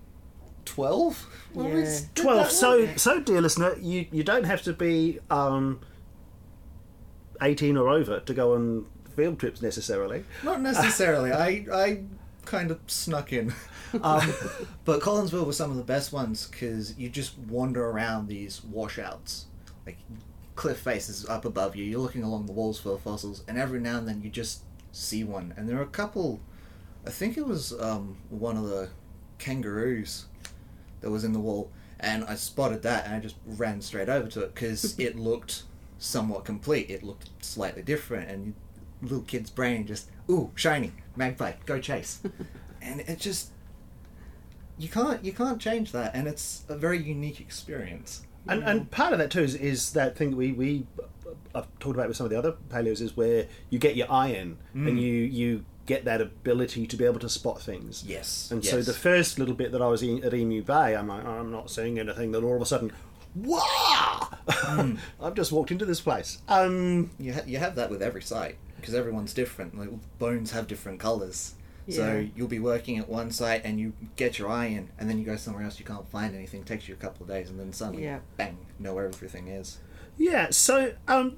twelve? 0.65 1.25
When 1.53 1.73
we 1.73 1.79
Yeah. 1.81 1.87
s- 1.87 2.01
did 2.01 2.23
12 2.23 2.51
so 2.51 2.85
one? 2.85 2.97
so 2.97 3.19
dear 3.19 3.41
listener 3.41 3.75
you 3.79 4.05
you 4.11 4.23
don't 4.23 4.43
have 4.43 4.61
to 4.63 4.73
be 4.73 5.19
um 5.29 5.79
18 7.41 7.77
or 7.77 7.89
over 7.89 8.19
to 8.19 8.33
go 8.33 8.53
on 8.55 8.85
field 9.15 9.39
trips 9.39 9.61
necessarily 9.61 10.23
Not 10.43 10.61
necessarily. 10.61 11.31
I 11.31 11.65
I 11.73 12.03
kind 12.45 12.71
of 12.71 12.79
snuck 12.87 13.33
in. 13.33 13.53
Um, 14.03 14.33
but 14.83 14.99
Collinsville 14.99 15.45
was 15.45 15.55
some 15.55 15.71
of 15.71 15.77
the 15.77 15.83
best 15.83 16.11
ones 16.11 16.45
because 16.51 16.97
you 16.97 17.07
just 17.07 17.37
wander 17.39 17.85
around 17.89 18.27
these 18.27 18.61
washouts, 18.65 19.45
like 19.85 19.97
cliff 20.57 20.79
faces 20.79 21.25
up 21.29 21.45
above 21.45 21.75
you. 21.77 21.85
You're 21.85 22.01
looking 22.01 22.23
along 22.23 22.47
the 22.47 22.51
walls 22.51 22.79
for 22.79 22.97
fossils, 22.97 23.43
and 23.47 23.57
every 23.57 23.79
now 23.79 23.97
and 23.97 24.07
then 24.07 24.21
you 24.21 24.29
just 24.29 24.63
see 24.91 25.23
one. 25.23 25.53
And 25.55 25.69
there 25.69 25.77
are 25.77 25.83
a 25.83 25.87
couple. 25.87 26.41
I 27.05 27.11
think 27.11 27.37
it 27.37 27.47
was 27.47 27.71
um, 27.79 28.17
one 28.29 28.57
of 28.57 28.67
the 28.67 28.89
kangaroos 29.37 30.25
that 30.99 31.09
was 31.09 31.23
in 31.23 31.31
the 31.31 31.39
wall, 31.39 31.71
and 31.99 32.25
I 32.25 32.35
spotted 32.35 32.81
that, 32.81 33.05
and 33.05 33.15
I 33.15 33.19
just 33.19 33.35
ran 33.45 33.81
straight 33.81 34.09
over 34.09 34.27
to 34.29 34.41
it 34.41 34.53
because 34.53 34.99
it 34.99 35.15
looked 35.15 35.63
somewhat 35.99 36.43
complete. 36.43 36.89
It 36.89 37.03
looked 37.03 37.29
slightly 37.39 37.83
different, 37.83 38.29
and 38.29 38.53
little 39.01 39.21
kid's 39.21 39.51
brain 39.51 39.85
just 39.85 40.09
ooh 40.29 40.51
shiny 40.55 40.91
magpie, 41.15 41.53
go 41.65 41.79
chase, 41.79 42.19
and 42.81 43.01
it 43.01 43.19
just 43.19 43.51
you 44.79 44.89
can't 44.89 45.23
you 45.23 45.31
can't 45.31 45.61
change 45.61 45.91
that, 45.91 46.15
and 46.15 46.27
it's 46.27 46.63
a 46.67 46.75
very 46.75 47.01
unique 47.01 47.39
experience. 47.39 48.23
And 48.49 48.63
and 48.63 48.91
part 48.91 49.13
of 49.13 49.19
that 49.19 49.31
too 49.31 49.41
is, 49.41 49.55
is 49.55 49.93
that 49.93 50.15
thing 50.15 50.31
that 50.31 50.37
we 50.37 50.51
we 50.51 50.85
uh, 51.25 51.31
I've 51.55 51.79
talked 51.79 51.95
about 51.95 52.07
with 52.07 52.17
some 52.17 52.25
of 52.25 52.31
the 52.31 52.37
other 52.37 52.53
paleos 52.69 53.01
is 53.01 53.17
where 53.17 53.47
you 53.69 53.79
get 53.79 53.95
your 53.95 54.11
eye 54.11 54.29
in 54.29 54.57
and 54.73 54.97
mm. 54.97 55.01
you 55.01 55.13
you 55.13 55.65
get 55.85 56.05
that 56.05 56.19
ability 56.19 56.85
to 56.85 56.97
be 56.97 57.05
able 57.05 57.19
to 57.19 57.29
spot 57.29 57.61
things. 57.61 58.03
Yes, 58.05 58.49
and 58.51 58.63
so 58.63 58.81
the 58.81 58.93
first 58.93 59.39
little 59.39 59.55
bit 59.55 59.71
that 59.71 59.81
I 59.81 59.87
was 59.87 60.03
in, 60.03 60.23
at 60.23 60.33
Emu 60.33 60.63
Bay 60.63 60.95
I'm 60.95 61.07
like 61.07 61.25
oh, 61.25 61.39
I'm 61.39 61.51
not 61.51 61.69
seeing 61.69 61.99
anything 61.99 62.31
then 62.31 62.43
all 62.43 62.55
of 62.55 62.61
a 62.61 62.65
sudden 62.65 62.91
wow 63.35 64.29
mm. 64.47 64.97
I've 65.21 65.35
just 65.35 65.51
walked 65.51 65.71
into 65.71 65.85
this 65.85 66.01
place. 66.01 66.41
Um 66.47 67.11
You 67.19 67.33
ha- 67.33 67.45
you 67.45 67.57
have 67.57 67.75
that 67.75 67.89
with 67.89 68.01
every 68.01 68.21
site 68.21 68.57
because 68.77 68.93
everyone's 68.95 69.33
different. 69.33 69.77
Like 69.77 69.89
bones 70.19 70.51
have 70.51 70.67
different 70.67 70.99
colors. 70.99 71.53
So 71.89 72.27
you'll 72.35 72.47
be 72.49 72.59
working 72.59 72.97
at 72.97 73.07
one 73.07 73.31
site 73.31 73.61
and 73.63 73.79
you 73.79 73.93
get 74.17 74.37
your 74.37 74.49
eye 74.49 74.65
in, 74.65 74.89
and 74.99 75.09
then 75.09 75.17
you 75.19 75.25
go 75.25 75.37
somewhere 75.37 75.63
else. 75.63 75.79
You 75.79 75.85
can't 75.85 76.07
find 76.09 76.35
anything. 76.35 76.63
takes 76.63 76.87
you 76.89 76.93
a 76.93 76.97
couple 76.97 77.23
of 77.23 77.29
days, 77.29 77.49
and 77.49 77.57
then 77.59 77.71
suddenly, 77.71 78.03
Yeah. 78.03 78.19
bang, 78.35 78.57
know 78.77 78.93
where 78.93 79.05
everything 79.05 79.47
is. 79.47 79.77
Yeah, 80.17 80.47
so 80.51 80.93
um 81.07 81.37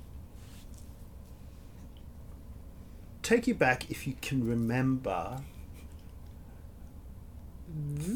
take 3.21 3.45
you 3.45 3.53
back 3.53 3.91
if 3.91 4.07
you 4.07 4.15
can 4.21 4.47
remember 4.47 5.41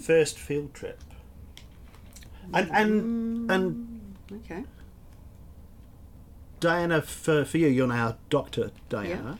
first 0.03 0.39
field 0.39 0.73
trip. 0.73 0.99
And 2.53 2.69
and 2.71 3.51
and 3.51 3.89
Okay. 4.31 4.63
Diana 6.59 7.01
for, 7.01 7.45
for 7.45 7.57
you, 7.57 7.67
you're 7.67 7.87
now 7.87 8.17
Doctor 8.29 8.71
Diana. 8.89 9.37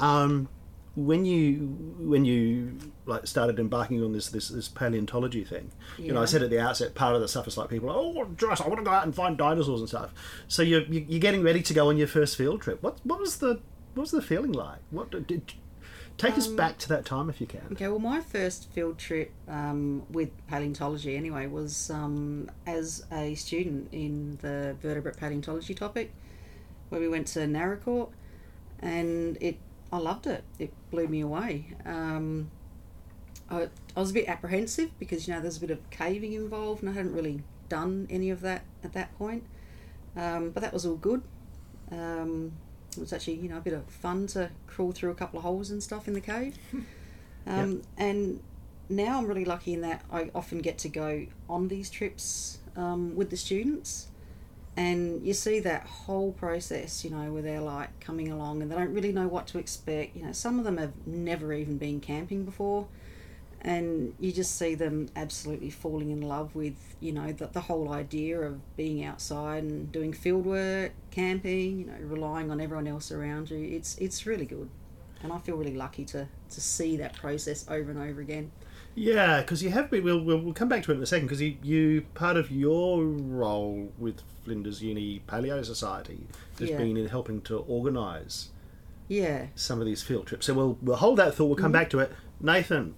Yeah. 0.00 0.20
Um 0.20 0.48
when 0.96 1.24
you 1.24 1.56
when 1.98 2.24
you 2.24 2.78
like 3.06 3.26
started 3.26 3.58
embarking 3.58 4.02
on 4.02 4.12
this 4.12 4.28
this, 4.28 4.48
this 4.48 4.68
paleontology 4.68 5.44
thing, 5.44 5.70
you 5.98 6.12
know, 6.12 6.22
I 6.22 6.24
said 6.26 6.42
at 6.42 6.50
the 6.50 6.60
outset, 6.60 6.94
part 6.94 7.14
of 7.16 7.20
the 7.20 7.28
stuff 7.28 7.46
is 7.48 7.56
like 7.56 7.68
people, 7.68 7.90
oh, 7.90 8.24
Jurassic, 8.36 8.66
I 8.66 8.68
want 8.68 8.80
to 8.80 8.84
go 8.84 8.92
out 8.92 9.04
and 9.04 9.14
find 9.14 9.36
dinosaurs 9.36 9.80
and 9.80 9.88
stuff. 9.88 10.12
So 10.48 10.62
you're 10.62 10.82
you- 10.82 11.04
you're 11.08 11.20
getting 11.20 11.42
ready 11.42 11.62
to 11.62 11.74
go 11.74 11.88
on 11.88 11.96
your 11.96 12.06
first 12.06 12.36
field 12.36 12.62
trip. 12.62 12.82
What 12.82 12.98
what 13.04 13.18
was 13.18 13.38
the 13.38 13.60
what 13.94 14.02
was 14.02 14.10
the 14.12 14.22
feeling 14.22 14.52
like? 14.52 14.78
What 14.90 15.10
did 15.26 15.54
Take 16.16 16.38
us 16.38 16.46
Um, 16.46 16.54
back 16.54 16.78
to 16.78 16.88
that 16.90 17.04
time 17.04 17.28
if 17.28 17.40
you 17.40 17.46
can. 17.48 17.66
Okay, 17.72 17.88
well, 17.88 17.98
my 17.98 18.20
first 18.20 18.70
field 18.70 18.98
trip 18.98 19.32
um, 19.48 20.04
with 20.12 20.28
paleontology, 20.46 21.16
anyway, 21.16 21.48
was 21.48 21.90
um, 21.90 22.48
as 22.68 23.04
a 23.10 23.34
student 23.34 23.88
in 23.90 24.38
the 24.40 24.76
vertebrate 24.80 25.16
paleontology 25.16 25.74
topic, 25.74 26.12
where 26.88 27.00
we 27.00 27.08
went 27.08 27.26
to 27.28 27.40
Naracoorte, 27.40 28.10
and 28.80 29.36
it, 29.40 29.56
I 29.94 29.98
loved 29.98 30.26
it. 30.26 30.42
It 30.58 30.72
blew 30.90 31.06
me 31.06 31.20
away. 31.20 31.66
Um, 31.86 32.50
I, 33.48 33.68
I 33.96 34.00
was 34.00 34.10
a 34.10 34.14
bit 34.14 34.28
apprehensive 34.28 34.90
because 34.98 35.28
you 35.28 35.34
know 35.34 35.40
there's 35.40 35.58
a 35.58 35.60
bit 35.60 35.70
of 35.70 35.88
caving 35.90 36.32
involved, 36.32 36.82
and 36.82 36.90
I 36.90 36.94
hadn't 36.94 37.14
really 37.14 37.42
done 37.68 38.08
any 38.10 38.30
of 38.30 38.40
that 38.40 38.64
at 38.82 38.92
that 38.94 39.16
point. 39.16 39.44
Um, 40.16 40.50
but 40.50 40.62
that 40.62 40.72
was 40.72 40.84
all 40.84 40.96
good. 40.96 41.22
Um, 41.92 42.52
it 42.96 43.00
was 43.00 43.12
actually 43.12 43.34
you 43.34 43.48
know 43.48 43.58
a 43.58 43.60
bit 43.60 43.72
of 43.72 43.84
fun 43.88 44.26
to 44.28 44.50
crawl 44.66 44.90
through 44.90 45.12
a 45.12 45.14
couple 45.14 45.38
of 45.38 45.44
holes 45.44 45.70
and 45.70 45.80
stuff 45.82 46.08
in 46.08 46.14
the 46.14 46.20
cave. 46.20 46.58
Um, 47.46 47.82
And 47.98 48.40
now 48.88 49.18
I'm 49.18 49.26
really 49.26 49.44
lucky 49.44 49.74
in 49.74 49.82
that 49.82 50.02
I 50.10 50.30
often 50.34 50.60
get 50.60 50.78
to 50.78 50.88
go 50.88 51.26
on 51.46 51.68
these 51.68 51.90
trips 51.90 52.56
um, 52.74 53.14
with 53.14 53.28
the 53.28 53.36
students, 53.36 54.08
and 54.76 55.24
you 55.24 55.32
see 55.34 55.60
that 55.60 55.86
whole 55.86 56.32
process, 56.32 57.04
you 57.04 57.10
know, 57.10 57.32
where 57.32 57.42
they're 57.42 57.60
like 57.60 58.00
coming 58.00 58.32
along 58.32 58.60
and 58.60 58.70
they 58.70 58.74
don't 58.74 58.92
really 58.92 59.12
know 59.12 59.28
what 59.28 59.46
to 59.48 59.58
expect. 59.58 60.16
You 60.16 60.24
know, 60.24 60.32
some 60.32 60.58
of 60.58 60.64
them 60.64 60.78
have 60.78 60.92
never 61.06 61.52
even 61.52 61.78
been 61.78 62.00
camping 62.00 62.44
before, 62.44 62.88
and 63.60 64.14
you 64.18 64.32
just 64.32 64.58
see 64.58 64.74
them 64.74 65.08
absolutely 65.14 65.70
falling 65.70 66.10
in 66.10 66.22
love 66.22 66.54
with, 66.54 66.74
you 67.00 67.12
know, 67.12 67.32
the, 67.32 67.46
the 67.46 67.60
whole 67.60 67.92
idea 67.92 68.40
of 68.40 68.76
being 68.76 69.04
outside 69.04 69.62
and 69.62 69.92
doing 69.92 70.12
field 70.12 70.44
work, 70.44 70.92
camping, 71.12 71.78
you 71.78 71.86
know, 71.86 71.96
relying 72.00 72.50
on 72.50 72.60
everyone 72.60 72.88
else 72.88 73.12
around 73.12 73.50
you. 73.50 73.76
It's 73.76 73.96
it's 73.98 74.26
really 74.26 74.46
good, 74.46 74.68
and 75.22 75.32
I 75.32 75.38
feel 75.38 75.56
really 75.56 75.76
lucky 75.76 76.04
to 76.06 76.26
to 76.50 76.60
see 76.60 76.96
that 76.96 77.14
process 77.14 77.64
over 77.68 77.92
and 77.92 78.00
over 78.00 78.20
again. 78.20 78.50
Yeah, 78.94 79.40
because 79.40 79.62
you 79.62 79.70
have 79.70 79.90
been. 79.90 80.04
We'll, 80.04 80.20
we'll, 80.20 80.38
we'll 80.38 80.54
come 80.54 80.68
back 80.68 80.82
to 80.84 80.92
it 80.92 80.96
in 80.96 81.02
a 81.02 81.06
second. 81.06 81.26
Because 81.26 81.40
you, 81.42 81.56
you 81.62 82.02
part 82.14 82.36
of 82.36 82.50
your 82.50 83.02
role 83.02 83.92
with 83.98 84.20
Flinders 84.44 84.82
Uni 84.82 85.22
Paleo 85.26 85.64
Society 85.64 86.26
has 86.60 86.70
Yeah. 86.70 86.78
been 86.78 86.96
in 86.96 87.08
helping 87.08 87.40
to 87.42 87.58
organise 87.58 88.50
Yeah. 89.08 89.46
some 89.56 89.80
of 89.80 89.86
these 89.86 90.02
field 90.02 90.26
trips. 90.26 90.46
So 90.46 90.54
we'll 90.54 90.78
we'll 90.80 90.96
hold 90.96 91.18
that 91.18 91.34
thought. 91.34 91.46
We'll 91.46 91.56
come 91.56 91.72
back 91.72 91.90
to 91.90 91.98
it. 91.98 92.12
Nathan, 92.40 92.94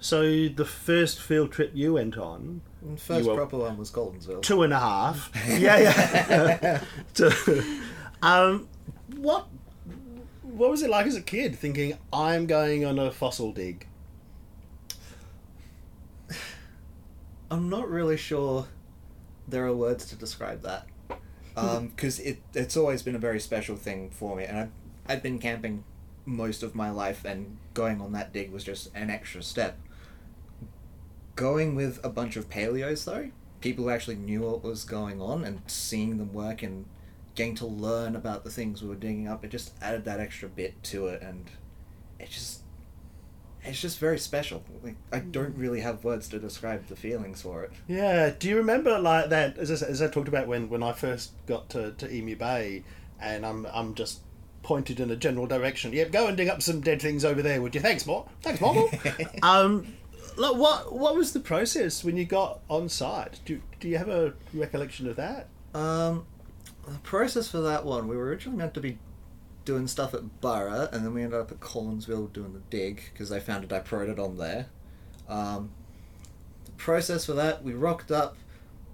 so 0.00 0.22
the 0.48 0.64
first 0.64 1.20
field 1.20 1.52
trip 1.52 1.70
you 1.74 1.94
went 1.94 2.16
on, 2.18 2.62
First 2.96 3.28
were- 3.28 3.34
proper 3.36 3.58
one 3.58 3.76
was 3.76 3.90
Collinsville. 3.90 4.42
two 4.42 4.62
and 4.62 4.72
a 4.72 4.80
half. 4.80 5.30
yeah, 5.48 5.78
yeah. 5.78 6.80
To- 7.14 7.64
um, 8.22 8.68
what 9.16 9.46
what 10.42 10.70
was 10.70 10.82
it 10.82 10.90
like 10.90 11.06
as 11.06 11.14
a 11.16 11.22
kid 11.22 11.56
thinking 11.56 11.96
I'm 12.12 12.46
going 12.46 12.84
on 12.84 12.98
a 12.98 13.10
fossil 13.12 13.52
dig? 13.52 13.86
I'm 17.54 17.68
not 17.68 17.88
really 17.88 18.16
sure 18.16 18.66
there 19.46 19.64
are 19.64 19.76
words 19.76 20.06
to 20.06 20.16
describe 20.16 20.62
that. 20.62 20.88
Hmm. 21.08 21.16
Um, 21.56 21.88
because 21.88 22.18
it, 22.18 22.42
it's 22.52 22.76
always 22.76 23.04
been 23.04 23.14
a 23.14 23.20
very 23.20 23.38
special 23.38 23.76
thing 23.76 24.10
for 24.10 24.34
me. 24.34 24.42
And 24.42 24.58
I've, 24.58 24.70
I've 25.06 25.22
been 25.22 25.38
camping 25.38 25.84
most 26.24 26.64
of 26.64 26.74
my 26.74 26.90
life, 26.90 27.24
and 27.24 27.58
going 27.72 28.00
on 28.00 28.10
that 28.10 28.32
dig 28.32 28.50
was 28.50 28.64
just 28.64 28.90
an 28.92 29.08
extra 29.08 29.40
step. 29.40 29.78
Going 31.36 31.76
with 31.76 32.00
a 32.02 32.08
bunch 32.08 32.34
of 32.34 32.50
paleos, 32.50 33.04
though, 33.04 33.30
people 33.60 33.84
who 33.84 33.90
actually 33.90 34.16
knew 34.16 34.40
what 34.40 34.64
was 34.64 34.82
going 34.82 35.22
on 35.22 35.44
and 35.44 35.60
seeing 35.68 36.18
them 36.18 36.32
work 36.32 36.60
and 36.64 36.86
getting 37.36 37.54
to 37.56 37.66
learn 37.66 38.16
about 38.16 38.42
the 38.42 38.50
things 38.50 38.82
we 38.82 38.88
were 38.88 38.96
digging 38.96 39.28
up, 39.28 39.44
it 39.44 39.52
just 39.52 39.74
added 39.80 40.04
that 40.06 40.18
extra 40.18 40.48
bit 40.48 40.82
to 40.82 41.06
it. 41.06 41.22
And 41.22 41.48
it 42.18 42.30
just 42.30 42.62
it's 43.64 43.80
just 43.80 43.98
very 43.98 44.18
special. 44.18 44.62
Like 44.82 44.96
I 45.12 45.20
don't 45.20 45.56
really 45.56 45.80
have 45.80 46.04
words 46.04 46.28
to 46.28 46.38
describe 46.38 46.86
the 46.86 46.96
feelings 46.96 47.42
for 47.42 47.64
it. 47.64 47.72
Yeah. 47.88 48.30
Do 48.30 48.48
you 48.48 48.56
remember 48.56 48.98
like 48.98 49.30
that? 49.30 49.58
As 49.58 49.82
I, 49.82 49.86
as 49.86 50.02
I 50.02 50.08
talked 50.08 50.28
about 50.28 50.46
when, 50.46 50.68
when 50.68 50.82
I 50.82 50.92
first 50.92 51.32
got 51.46 51.70
to, 51.70 51.92
to 51.92 52.12
Emu 52.12 52.36
Bay, 52.36 52.84
and 53.20 53.46
I'm 53.46 53.66
I'm 53.72 53.94
just 53.94 54.20
pointed 54.62 55.00
in 55.00 55.10
a 55.10 55.16
general 55.16 55.46
direction. 55.46 55.92
Yep, 55.92 56.10
go 56.10 56.26
and 56.26 56.36
dig 56.36 56.48
up 56.48 56.62
some 56.62 56.80
dead 56.80 57.00
things 57.00 57.24
over 57.24 57.42
there, 57.42 57.60
would 57.62 57.74
you? 57.74 57.80
Thanks, 57.80 58.06
Mort. 58.06 58.28
Thanks, 58.42 58.60
Mort. 58.60 58.92
um, 59.42 59.94
look, 60.36 60.56
what 60.56 60.92
what 60.92 61.16
was 61.16 61.32
the 61.32 61.40
process 61.40 62.04
when 62.04 62.16
you 62.16 62.24
got 62.24 62.60
on 62.68 62.88
site? 62.88 63.40
Do 63.44 63.60
do 63.80 63.88
you 63.88 63.98
have 63.98 64.08
a 64.08 64.34
recollection 64.52 65.08
of 65.08 65.16
that? 65.16 65.48
Um, 65.74 66.26
the 66.86 66.98
process 66.98 67.48
for 67.48 67.60
that 67.60 67.84
one, 67.84 68.08
we 68.08 68.16
were 68.16 68.24
originally 68.24 68.58
meant 68.58 68.74
to 68.74 68.80
be 68.80 68.98
doing 69.64 69.86
stuff 69.86 70.14
at 70.14 70.40
Burra, 70.40 70.88
and 70.92 71.04
then 71.04 71.14
we 71.14 71.22
ended 71.22 71.40
up 71.40 71.50
at 71.50 71.60
Collinsville 71.60 72.32
doing 72.32 72.52
the 72.52 72.60
dig 72.70 73.02
because 73.12 73.28
they 73.28 73.40
found 73.40 73.64
a 73.64 73.66
diprotodon 73.66 74.38
there. 74.38 74.66
Um, 75.28 75.70
the 76.64 76.72
process 76.72 77.24
for 77.26 77.32
that, 77.32 77.62
we 77.62 77.72
rocked 77.72 78.10
up. 78.10 78.36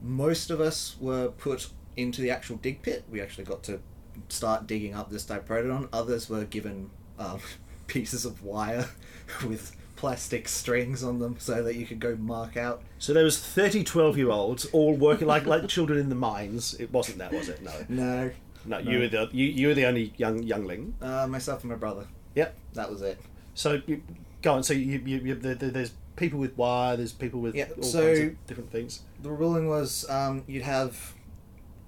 Most 0.02 0.50
of 0.50 0.60
us 0.60 0.96
were 1.00 1.28
put 1.28 1.68
into 1.96 2.22
the 2.22 2.30
actual 2.30 2.56
dig 2.56 2.82
pit. 2.82 3.04
We 3.10 3.20
actually 3.20 3.44
got 3.44 3.62
to 3.64 3.80
start 4.28 4.66
digging 4.66 4.94
up 4.94 5.10
this 5.10 5.24
diprotodon. 5.24 5.88
Others 5.92 6.28
were 6.28 6.44
given 6.44 6.90
um, 7.18 7.40
pieces 7.86 8.24
of 8.24 8.42
wire 8.42 8.88
with 9.46 9.76
plastic 9.96 10.48
strings 10.48 11.02
on 11.04 11.18
them 11.18 11.36
so 11.38 11.62
that 11.62 11.76
you 11.76 11.84
could 11.84 12.00
go 12.00 12.16
mark 12.16 12.56
out 12.56 12.80
So 12.98 13.12
there 13.12 13.22
was 13.22 13.38
30 13.38 13.84
12 13.84 14.16
year 14.16 14.30
olds 14.30 14.64
all 14.72 14.94
working 14.94 15.26
like 15.26 15.44
like 15.44 15.68
children 15.68 15.98
in 15.98 16.08
the 16.08 16.14
mines. 16.14 16.74
It 16.80 16.90
wasn't 16.90 17.18
that, 17.18 17.32
was 17.32 17.50
it? 17.50 17.60
No. 17.60 17.72
no 17.90 18.30
No, 18.70 18.78
you 18.78 19.00
were 19.00 19.08
the 19.08 19.28
you, 19.32 19.46
you 19.46 19.68
were 19.68 19.74
the 19.74 19.84
only 19.86 20.12
young 20.16 20.42
youngling. 20.44 20.94
uh, 21.02 21.26
myself 21.26 21.62
and 21.62 21.70
my 21.70 21.76
brother 21.76 22.06
Yep. 22.36 22.54
that 22.74 22.88
was 22.90 23.02
it 23.02 23.18
So 23.54 23.82
you, 23.86 24.02
go 24.42 24.54
on. 24.54 24.62
So 24.62 24.72
you, 24.74 25.02
you, 25.04 25.18
you 25.18 25.34
there, 25.34 25.56
there- 25.56 25.70
there's 25.70 25.92
people 26.16 26.38
with 26.38 26.56
wire. 26.56 26.96
There's 26.96 27.12
people 27.12 27.40
with 27.40 27.54
Yeah, 27.56 27.68
all 27.76 27.82
so- 27.82 28.06
kinds 28.06 28.20
of 28.20 28.46
different 28.46 28.70
things. 28.70 29.02
the 29.22 29.30
ruling 29.30 29.66
was 29.68 30.08
um, 30.08 30.44
you'd 30.46 30.62
have 30.62 31.14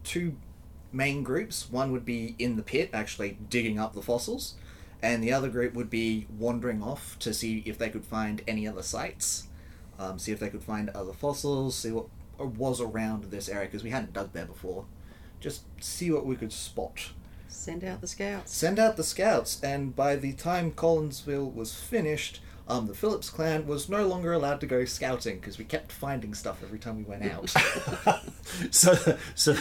two 0.05 0.35
main 0.93 1.23
groups. 1.23 1.71
One 1.71 1.93
would 1.93 2.05
be 2.05 2.35
in 2.39 2.57
the 2.57 2.63
pit, 2.63 2.91
actually 2.93 3.39
digging 3.49 3.79
up 3.79 3.95
the 3.95 4.03
fossils, 4.03 4.55
and 5.03 5.23
the 5.23 5.33
other 5.33 5.49
group 5.49 5.75
would 5.75 5.89
be 5.91 6.27
wandering 6.39 6.83
off 6.83 7.17
to 7.21 7.33
see 7.33 7.63
if 7.65 7.79
they 7.79 7.91
could 7.91 8.05
find 8.05 8.43
any 8.49 8.67
other 8.67 8.83
sites, 8.83 9.47
um, 9.99 10.19
see 10.19 10.33
if 10.33 10.41
they 10.41 10.49
could 10.51 10.63
find 10.65 10.91
other 10.91 11.13
fossils, 11.13 11.77
see 11.77 11.93
what 11.93 12.07
was 12.39 12.81
around 12.81 13.25
this 13.31 13.49
area 13.49 13.67
because 13.69 13.85
we 13.85 13.91
hadn't 13.91 14.13
dug 14.13 14.33
there 14.33 14.47
before. 14.47 14.85
Just 15.43 15.63
see 15.83 16.11
what 16.11 16.25
we 16.25 16.37
could 16.37 16.53
spot. 16.53 17.11
Send 17.49 17.85
out 17.85 18.01
the 18.01 18.07
scouts. 18.07 18.55
Send 18.55 18.79
out 18.79 18.97
the 18.97 19.05
scouts, 19.05 19.61
and 19.63 19.95
by 19.95 20.17
the 20.17 20.33
time 20.33 20.71
Collinsville 20.71 21.53
was 21.53 21.75
finished, 21.75 22.41
um, 22.69 22.87
the 22.87 22.95
Phillips 22.95 23.29
clan 23.29 23.67
was 23.67 23.89
no 23.89 24.07
longer 24.07 24.33
allowed 24.33 24.61
to 24.61 24.67
go 24.67 24.85
scouting 24.85 25.37
because 25.37 25.59
we 25.59 25.65
kept 25.65 25.91
finding 25.91 26.33
stuff 26.33 26.63
every 26.63 26.79
time 26.79 26.97
we 26.97 27.03
went 27.03 27.25
out. 27.25 27.51
so, 28.71 28.95
so, 29.35 29.57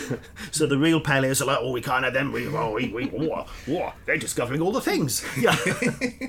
so 0.51 0.67
the 0.67 0.77
real 0.77 1.01
paleos 1.01 1.41
are 1.41 1.45
like, 1.45 1.57
oh, 1.59 1.71
we 1.71 1.81
can't 1.81 2.03
have 2.03 2.13
them. 2.13 2.31
We, 2.31 2.47
oh, 2.47 2.73
we, 2.73 2.89
we, 2.89 3.11
oh, 3.11 3.47
oh, 3.69 3.93
they're 4.05 4.17
discovering 4.17 4.61
all 4.61 4.71
the 4.71 4.81
things. 4.81 5.25
Yeah. 5.41 5.57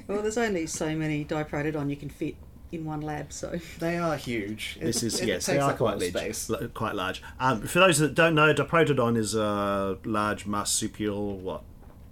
Well, 0.06 0.22
there's 0.22 0.38
only 0.38 0.66
so 0.66 0.94
many 0.96 1.24
diprotodon 1.24 1.90
you 1.90 1.96
can 1.96 2.08
fit 2.08 2.36
in 2.72 2.84
one 2.86 3.02
lab, 3.02 3.32
so 3.32 3.58
They 3.78 3.98
are 3.98 4.16
huge. 4.16 4.78
This 4.80 5.02
is 5.02 5.20
it 5.20 5.28
yes, 5.28 5.46
they 5.46 5.58
are 5.58 5.70
up 5.72 5.80
a 5.80 5.84
lot 5.84 5.98
quite 5.98 6.12
large. 6.14 6.34
space. 6.34 6.50
Quite 6.74 6.94
large. 6.94 7.22
Um, 7.38 7.60
for 7.62 7.78
those 7.80 7.98
that 7.98 8.14
don't 8.14 8.34
know, 8.34 8.52
Diprotodon 8.54 9.16
is 9.16 9.34
a 9.34 9.98
large 10.04 10.46
marsupial. 10.46 11.36
What? 11.38 11.62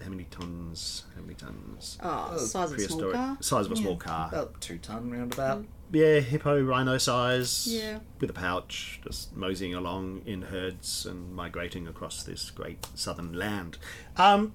How 0.03 0.11
many 0.11 0.25
tons? 0.25 1.05
How 1.15 1.23
many 1.23 1.35
tons? 1.35 1.99
oh, 2.03 2.37
size 2.37 2.73
of 2.73 2.79
a 2.79 2.81
small 2.83 3.13
car. 3.13 3.37
size 3.41 3.67
of 3.67 3.73
a 3.73 3.77
small 3.77 3.97
car. 3.97 4.29
About 4.29 4.61
two 4.61 4.79
ton 4.79 5.11
roundabout. 5.11 5.65
Yeah, 5.93 6.21
hippo 6.21 6.63
rhino 6.63 6.99
size. 6.99 7.67
Yeah. 7.67 7.99
With 8.21 8.31
a 8.31 8.35
pouch, 8.35 9.01
just 9.05 9.35
moseying 9.37 9.75
along 9.75 10.23
in 10.25 10.43
herds 10.43 11.05
and 11.05 11.35
migrating 11.35 11.89
across 11.89 12.23
this 12.23 12.51
great 12.51 12.87
southern 12.95 13.33
land. 13.33 13.77
Um, 14.17 14.53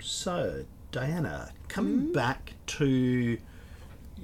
so, 0.00 0.64
Diana, 0.92 1.52
coming 1.68 2.12
back 2.12 2.52
to 2.66 3.38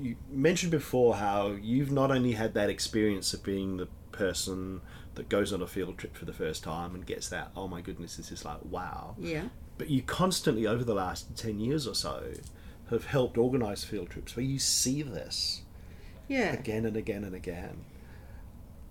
you 0.00 0.16
mentioned 0.30 0.70
before 0.72 1.16
how 1.16 1.52
you've 1.52 1.90
not 1.90 2.10
only 2.10 2.32
had 2.32 2.54
that 2.54 2.70
experience 2.70 3.32
of 3.34 3.42
being 3.42 3.76
the 3.78 3.88
person 4.12 4.80
that 5.14 5.28
goes 5.28 5.52
on 5.52 5.62
a 5.62 5.66
field 5.66 5.96
trip 5.98 6.16
for 6.16 6.24
the 6.26 6.32
first 6.32 6.62
time 6.62 6.94
and 6.94 7.06
gets 7.06 7.28
that, 7.30 7.50
oh 7.56 7.66
my 7.68 7.80
goodness, 7.80 8.16
this 8.16 8.30
is 8.30 8.44
like 8.44 8.58
wow. 8.64 9.14
Yeah. 9.18 9.44
But 9.78 9.90
you 9.90 10.02
constantly, 10.02 10.66
over 10.66 10.84
the 10.84 10.94
last 10.94 11.36
10 11.36 11.58
years 11.60 11.86
or 11.86 11.94
so, 11.94 12.32
have 12.90 13.06
helped 13.06 13.36
organise 13.36 13.84
field 13.84 14.10
trips 14.10 14.36
where 14.36 14.44
you 14.44 14.58
see 14.58 15.02
this 15.02 15.62
Yeah. 16.28 16.52
again 16.52 16.84
and 16.86 16.96
again 16.96 17.24
and 17.24 17.34
again. 17.34 17.84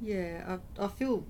Yeah. 0.02 0.58
I, 0.80 0.86
I 0.86 0.88
feel 0.88 1.26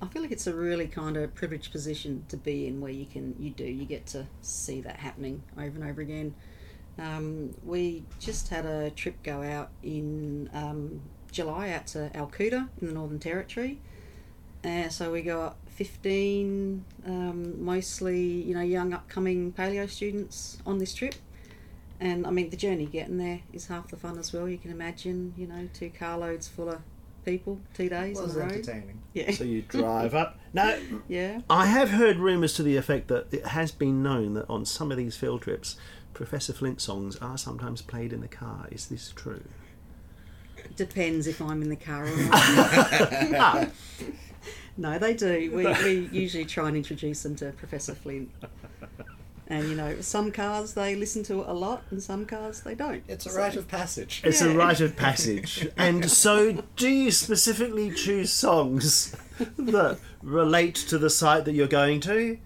I 0.00 0.06
feel 0.08 0.22
like 0.22 0.30
it's 0.32 0.46
a 0.46 0.54
really 0.54 0.88
kind 0.88 1.16
of 1.16 1.34
privileged 1.34 1.72
position 1.72 2.24
to 2.28 2.36
be 2.36 2.66
in 2.66 2.80
where 2.80 2.92
you 2.92 3.06
can 3.06 3.34
you 3.38 3.50
do 3.50 3.64
you 3.64 3.84
get 3.86 4.06
to 4.06 4.26
see 4.42 4.80
that 4.82 4.96
happening 4.96 5.42
over 5.56 5.68
and 5.80 5.84
over 5.84 6.00
again. 6.00 6.34
Um, 6.98 7.54
we 7.64 8.04
just 8.18 8.48
had 8.48 8.64
a 8.66 8.90
trip 8.90 9.22
go 9.22 9.42
out 9.42 9.70
in 9.82 10.48
um, 10.54 11.00
July 11.30 11.70
out 11.70 11.86
to 11.88 12.10
Alcoota 12.14 12.68
in 12.80 12.88
the 12.88 12.92
Northern 12.94 13.18
Territory. 13.18 13.78
Uh, 14.64 14.88
so 14.88 15.12
we 15.12 15.22
got 15.22 15.56
15 15.68 16.84
um, 17.06 17.64
mostly 17.64 18.20
you 18.22 18.54
know 18.54 18.62
young 18.62 18.92
upcoming 18.94 19.52
paleo 19.52 19.88
students 19.88 20.58
on 20.66 20.78
this 20.78 20.94
trip 20.94 21.14
And 22.00 22.26
I 22.26 22.30
mean, 22.30 22.50
the 22.50 22.56
journey 22.56 22.86
getting 22.86 23.18
there 23.18 23.40
is 23.52 23.66
half 23.68 23.88
the 23.88 23.96
fun 23.96 24.18
as 24.18 24.32
well. 24.32 24.48
You 24.48 24.58
can 24.58 24.70
imagine, 24.70 25.32
you 25.36 25.46
know, 25.46 25.68
two 25.72 25.90
carloads 25.90 26.46
full 26.48 26.68
of 26.70 26.80
people, 27.24 27.60
two 27.74 27.88
days 27.88 28.18
on 28.18 28.24
was 28.24 28.34
the 28.34 28.40
road. 28.40 28.52
entertaining. 28.52 29.00
Yeah, 29.14 29.30
So 29.32 29.44
you 29.44 29.62
drive 29.62 30.14
up. 30.14 30.38
Now, 30.52 30.76
yeah. 31.08 31.40
I 31.50 31.66
have 31.66 31.90
heard 31.90 32.16
rumours 32.18 32.54
to 32.54 32.62
the 32.62 32.76
effect 32.78 33.08
that 33.08 33.26
it 33.32 33.46
has 33.48 33.72
been 33.72 34.02
known 34.02 34.34
that 34.34 34.48
on 34.48 34.64
some 34.64 34.90
of 34.90 34.96
these 34.96 35.14
field 35.16 35.42
trips, 35.42 35.76
Professor 36.16 36.54
Flint 36.54 36.80
songs 36.80 37.16
are 37.16 37.36
sometimes 37.36 37.82
played 37.82 38.10
in 38.10 38.22
the 38.22 38.28
car. 38.28 38.68
Is 38.70 38.86
this 38.86 39.12
true? 39.14 39.42
Depends 40.74 41.26
if 41.26 41.42
I'm 41.42 41.60
in 41.60 41.68
the 41.68 41.76
car 41.76 42.04
or 42.06 42.16
not. 42.16 42.30
ah, 42.32 43.66
no, 44.78 44.98
they 44.98 45.12
do. 45.12 45.52
We, 45.54 45.66
we 45.66 46.08
usually 46.10 46.46
try 46.46 46.68
and 46.68 46.76
introduce 46.78 47.22
them 47.22 47.36
to 47.36 47.52
Professor 47.52 47.94
Flint. 47.94 48.30
And 49.48 49.68
you 49.68 49.74
know, 49.76 50.00
some 50.00 50.32
cars 50.32 50.72
they 50.72 50.94
listen 50.94 51.22
to 51.24 51.42
it 51.42 51.48
a 51.48 51.52
lot, 51.52 51.82
and 51.90 52.02
some 52.02 52.24
cars 52.24 52.62
they 52.62 52.74
don't. 52.74 53.04
It's 53.08 53.26
a 53.26 53.30
So- 53.30 53.38
rite 53.38 53.56
of 53.56 53.68
passage. 53.68 54.22
it's 54.24 54.40
a 54.40 54.48
Yeah. 54.48 54.56
rite 54.56 54.80
of 54.80 54.96
passage. 54.96 55.68
and 55.76 56.10
so, 56.10 56.64
do 56.76 56.88
you 56.88 57.10
specifically 57.10 57.90
choose 57.90 58.32
songs 58.32 59.14
that 59.58 59.98
relate 60.22 60.76
to 60.76 60.96
the 60.96 61.10
site 61.10 61.44
that 61.44 61.52
you're 61.52 61.68
going 61.68 62.00
to? 62.00 62.38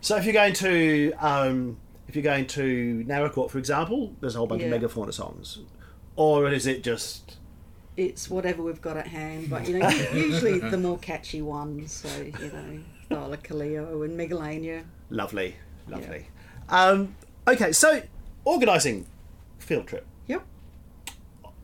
So, 0.00 0.16
if 0.16 0.24
you're 0.24 0.32
going 0.32 0.54
to, 0.54 1.12
um, 1.20 1.76
if 2.14 2.22
you're 2.22 2.32
going 2.32 2.46
to 2.46 3.04
Naracoorte, 3.08 3.50
for 3.50 3.58
example, 3.58 4.14
there's 4.20 4.36
a 4.36 4.38
whole 4.38 4.46
bunch 4.46 4.62
Yeah. 4.62 4.68
of 4.68 4.80
megafauna 4.80 5.12
songs, 5.12 5.58
or 6.14 6.48
is 6.48 6.64
it 6.64 6.84
just 6.84 7.38
It's 7.96 8.30
whatever 8.30 8.62
we've 8.62 8.80
got 8.80 8.96
at 8.96 9.08
hand, 9.08 9.50
but 9.50 9.66
you 9.68 9.80
know, 9.80 9.88
usually 10.14 10.60
the 10.60 10.78
more 10.78 10.96
catchy 10.98 11.42
ones. 11.42 11.90
So 11.90 12.08
you 12.22 12.52
know, 12.52 12.80
Thylacoleo 13.10 14.04
and 14.04 14.16
Megalania. 14.16 14.84
Lovely, 15.10 15.56
lovely. 15.88 16.28
Um, 16.68 17.16
okay, 17.48 17.72
so 17.72 18.02
organising 18.44 19.06
field 19.58 19.88
trip. 19.88 20.06
Yep. 20.28 20.44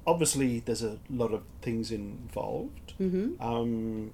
Obviously, 0.04 0.60
there's 0.60 0.82
a 0.82 0.98
lot 1.08 1.32
of 1.32 1.42
things 1.62 1.92
involved. 1.92 2.94
Mm-hmm. 3.00 3.40
Um, 3.40 4.10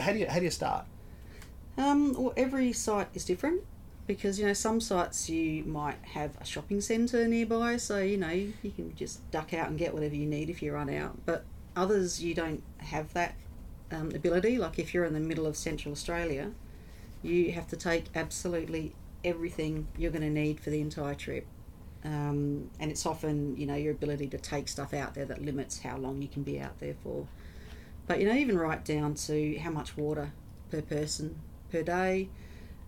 how 0.00 0.12
do 0.12 0.18
you 0.18 0.26
how 0.26 0.38
do 0.40 0.44
you 0.44 0.50
start? 0.50 0.86
Um, 1.78 2.14
well, 2.14 2.32
every 2.36 2.72
site 2.72 3.08
is 3.14 3.24
different 3.24 3.62
because 4.06 4.38
you 4.38 4.46
know 4.46 4.52
some 4.52 4.80
sites 4.80 5.28
you 5.28 5.64
might 5.64 5.98
have 6.02 6.36
a 6.40 6.44
shopping 6.44 6.80
centre 6.80 7.26
nearby, 7.26 7.76
so 7.76 7.98
you 7.98 8.16
know 8.16 8.30
you 8.30 8.70
can 8.74 8.94
just 8.94 9.28
duck 9.30 9.52
out 9.52 9.68
and 9.68 9.78
get 9.78 9.92
whatever 9.92 10.14
you 10.14 10.26
need 10.26 10.48
if 10.48 10.62
you 10.62 10.72
run 10.72 10.90
out. 10.90 11.18
But 11.26 11.44
others 11.74 12.22
you 12.22 12.34
don't 12.34 12.62
have 12.78 13.12
that 13.14 13.34
um, 13.90 14.12
ability. 14.14 14.58
Like 14.58 14.78
if 14.78 14.94
you're 14.94 15.04
in 15.04 15.14
the 15.14 15.20
middle 15.20 15.46
of 15.46 15.56
Central 15.56 15.92
Australia, 15.92 16.52
you 17.22 17.52
have 17.52 17.66
to 17.68 17.76
take 17.76 18.04
absolutely 18.14 18.94
everything 19.24 19.88
you're 19.96 20.12
going 20.12 20.22
to 20.22 20.30
need 20.30 20.60
for 20.60 20.70
the 20.70 20.80
entire 20.80 21.14
trip. 21.14 21.46
Um, 22.04 22.70
and 22.78 22.90
it's 22.90 23.04
often 23.04 23.56
you 23.56 23.66
know 23.66 23.74
your 23.74 23.92
ability 23.92 24.28
to 24.28 24.38
take 24.38 24.68
stuff 24.68 24.94
out 24.94 25.14
there 25.14 25.24
that 25.24 25.42
limits 25.42 25.80
how 25.80 25.96
long 25.96 26.22
you 26.22 26.28
can 26.28 26.44
be 26.44 26.60
out 26.60 26.78
there 26.78 26.94
for. 27.02 27.26
But 28.06 28.20
you 28.20 28.28
know 28.28 28.34
even 28.34 28.56
right 28.56 28.84
down 28.84 29.14
to 29.14 29.58
how 29.58 29.70
much 29.70 29.96
water 29.96 30.32
per 30.70 30.82
person 30.82 31.40
per 31.70 31.82
day. 31.82 32.28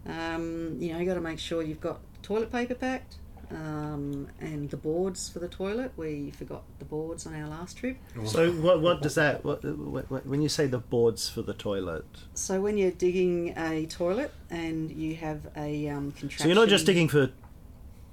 Um, 0.09 0.77
you 0.79 0.93
know, 0.93 0.99
you 0.99 1.07
got 1.07 1.15
to 1.15 1.21
make 1.21 1.39
sure 1.39 1.63
you've 1.63 1.81
got 1.81 2.01
toilet 2.23 2.51
paper 2.51 2.75
packed 2.75 3.17
um, 3.51 4.29
and 4.41 4.71
the 4.71 4.77
boards 4.77 5.29
for 5.29 5.39
the 5.39 5.49
toilet. 5.49 5.93
We 5.97 6.31
forgot 6.33 6.65
the 6.79 6.85
boards 6.85 7.27
on 7.27 7.35
our 7.35 7.49
last 7.49 7.77
trip. 7.79 7.97
So, 8.25 8.53
what 8.53 8.81
what 8.81 9.03
does 9.03 9.15
that? 9.15 9.45
What, 9.45 9.65
what, 9.65 10.27
when 10.27 10.43
you 10.43 10.49
say 10.49 10.67
the 10.67 10.79
boards 10.79 11.29
for 11.29 11.43
the 11.43 11.55
toilet? 11.55 12.05
So 12.35 12.61
when 12.61 12.77
you're 12.77 12.91
digging 12.91 13.55
a 13.57 13.87
toilet 13.87 14.33
and 14.51 14.91
you 14.91 15.17
have 15.17 15.41
a 15.57 15.89
um. 15.89 16.13
So 16.37 16.47
you're 16.47 16.55
not 16.55 16.69
just 16.69 16.87
digging 16.87 17.09
for 17.09 17.31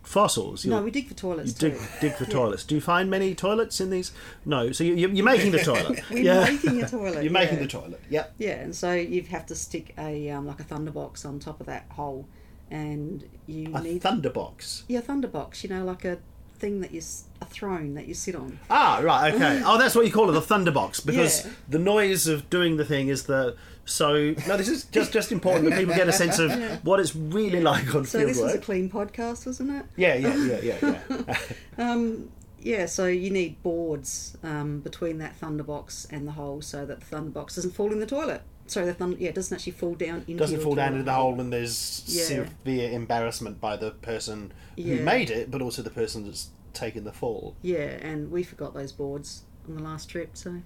fossils. 0.06 0.64
You're, 0.66 0.76
No, 0.78 0.84
we 0.84 0.92
dig 0.92 1.06
for 1.06 1.12
you 1.12 1.16
toilets 1.16 1.54
dig 1.54 1.74
too. 1.74 1.82
dig 2.02 2.14
for 2.14 2.24
Yeah. 2.26 2.30
toilets. 2.30 2.64
Do 2.64 2.76
you 2.76 2.82
find 2.82 3.10
many 3.10 3.34
toilets 3.36 3.82
in 3.82 3.90
these? 3.90 4.12
No. 4.46 4.72
So 4.72 4.84
you, 4.84 4.96
you- 4.96 5.10
you're 5.10 5.26
making 5.26 5.52
the 5.52 5.60
toilet. 5.60 6.02
We're 6.12 6.42
making 6.46 6.82
a 6.84 6.88
toilet. 6.98 7.24
You're 7.24 7.32
making 7.34 7.58
yeah. 7.58 7.64
the 7.64 7.68
toilet. 7.70 8.02
Yep. 8.10 8.34
Yeah, 8.38 8.52
and 8.62 8.76
so 8.76 8.94
you 8.94 9.22
have 9.24 9.46
to 9.48 9.56
stick 9.56 9.94
a 9.98 10.30
um, 10.30 10.46
like 10.48 10.60
a 10.60 10.64
thunderbox 10.64 11.26
on 11.26 11.40
top 11.40 11.60
of 11.60 11.66
that 11.68 11.86
hole, 11.92 12.28
and 12.72 13.28
you 13.48 13.72
A 13.74 13.82
need 13.82 14.02
thunderbox. 14.02 14.84
yeah 14.88 15.02
thunderbox. 15.02 15.64
You 15.64 15.70
know, 15.70 15.84
like 15.86 16.06
a 16.06 16.18
thing 16.58 16.80
that 16.82 16.92
you 16.94 17.02
a 17.42 17.46
throne 17.46 17.96
that 17.96 18.08
you 18.08 18.14
sit 18.14 18.34
on. 18.36 18.58
Ah, 18.70 19.02
right, 19.04 19.34
okay. 19.34 19.62
Oh, 19.66 19.78
that's 19.78 19.94
what 19.94 20.06
you 20.06 20.12
call 20.12 20.30
it, 20.30 20.34
the 20.34 20.42
thunderbox, 20.42 21.06
because 21.06 21.46
Yeah. 21.46 21.52
the 21.70 21.80
noise 21.80 22.28
of 22.28 22.50
doing 22.50 22.78
the 22.78 22.86
thing 22.86 23.10
is 23.10 23.24
the. 23.24 23.56
So 23.86 24.34
no, 24.48 24.58
this 24.58 24.68
is 24.68 24.86
just 24.86 25.14
just 25.14 25.32
important 25.32 25.70
that 25.70 25.78
people 25.80 25.94
get 25.96 26.08
a 26.08 26.12
sense 26.14 26.40
of 26.40 26.52
what 26.84 27.00
it's 27.00 27.16
really 27.16 27.62
like 27.62 27.94
on 27.94 28.04
So 28.06 28.20
field 28.20 28.32
this 28.32 28.42
was 28.42 28.56
a 28.56 28.60
clean 28.60 28.90
podcast, 28.90 29.46
wasn't 29.46 29.72
it? 29.72 29.86
Yeah, 29.96 30.16
yeah, 30.16 30.36
yeah, 30.36 30.60
yeah, 30.82 31.00
yeah. 31.28 31.38
Um, 31.78 32.30
yeah, 32.60 32.88
so 32.88 33.06
you 33.06 33.30
need 33.30 33.62
boards 33.62 34.36
um, 34.44 34.80
between 34.80 35.20
that 35.20 35.40
thunderbox 35.40 36.08
and 36.12 36.28
the 36.28 36.32
hole 36.32 36.62
so 36.64 36.84
that 36.86 37.00
the 37.00 37.16
thunderbox 37.16 37.56
doesn't 37.56 37.76
fall 37.76 37.92
in 37.92 38.00
the 38.00 38.08
toilet. 38.08 38.42
Sorry, 38.66 38.88
the 38.88 38.96
thunder, 38.96 39.18
yeah, 39.20 39.30
it 39.30 39.36
doesn't 39.36 39.54
actually 39.56 39.74
fall 39.74 39.94
down 39.94 40.24
into 40.28 40.38
Doesn't 40.38 40.56
your 40.56 40.64
fall 40.64 40.74
down 40.74 40.94
into 40.94 41.04
the 41.04 41.14
hole, 41.14 41.40
and 41.40 41.54
there's 41.54 42.04
Yeah. 42.08 42.48
severe 42.64 42.90
embarrassment 42.92 43.62
by 43.62 43.78
the 43.78 43.92
person 43.92 44.52
who 44.76 44.82
Yeah. 44.82 45.04
made 45.04 45.30
it, 45.30 45.52
but 45.52 45.62
also 45.62 45.84
the 45.84 45.92
person 45.92 46.26
that's 46.26 46.50
taken 46.74 47.04
the 47.04 47.14
fall. 47.14 47.56
Yeah, 47.62 47.78
and 48.02 48.32
we 48.32 48.42
forgot 48.42 48.74
those 48.74 48.92
boards 48.92 49.44
on 49.70 49.76
the 49.76 49.84
last 49.84 50.10
trip, 50.10 50.32
so 50.36 50.64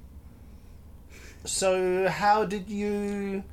So, 1.45 2.07
how 2.09 2.45
did 2.45 2.69
you 2.69 3.43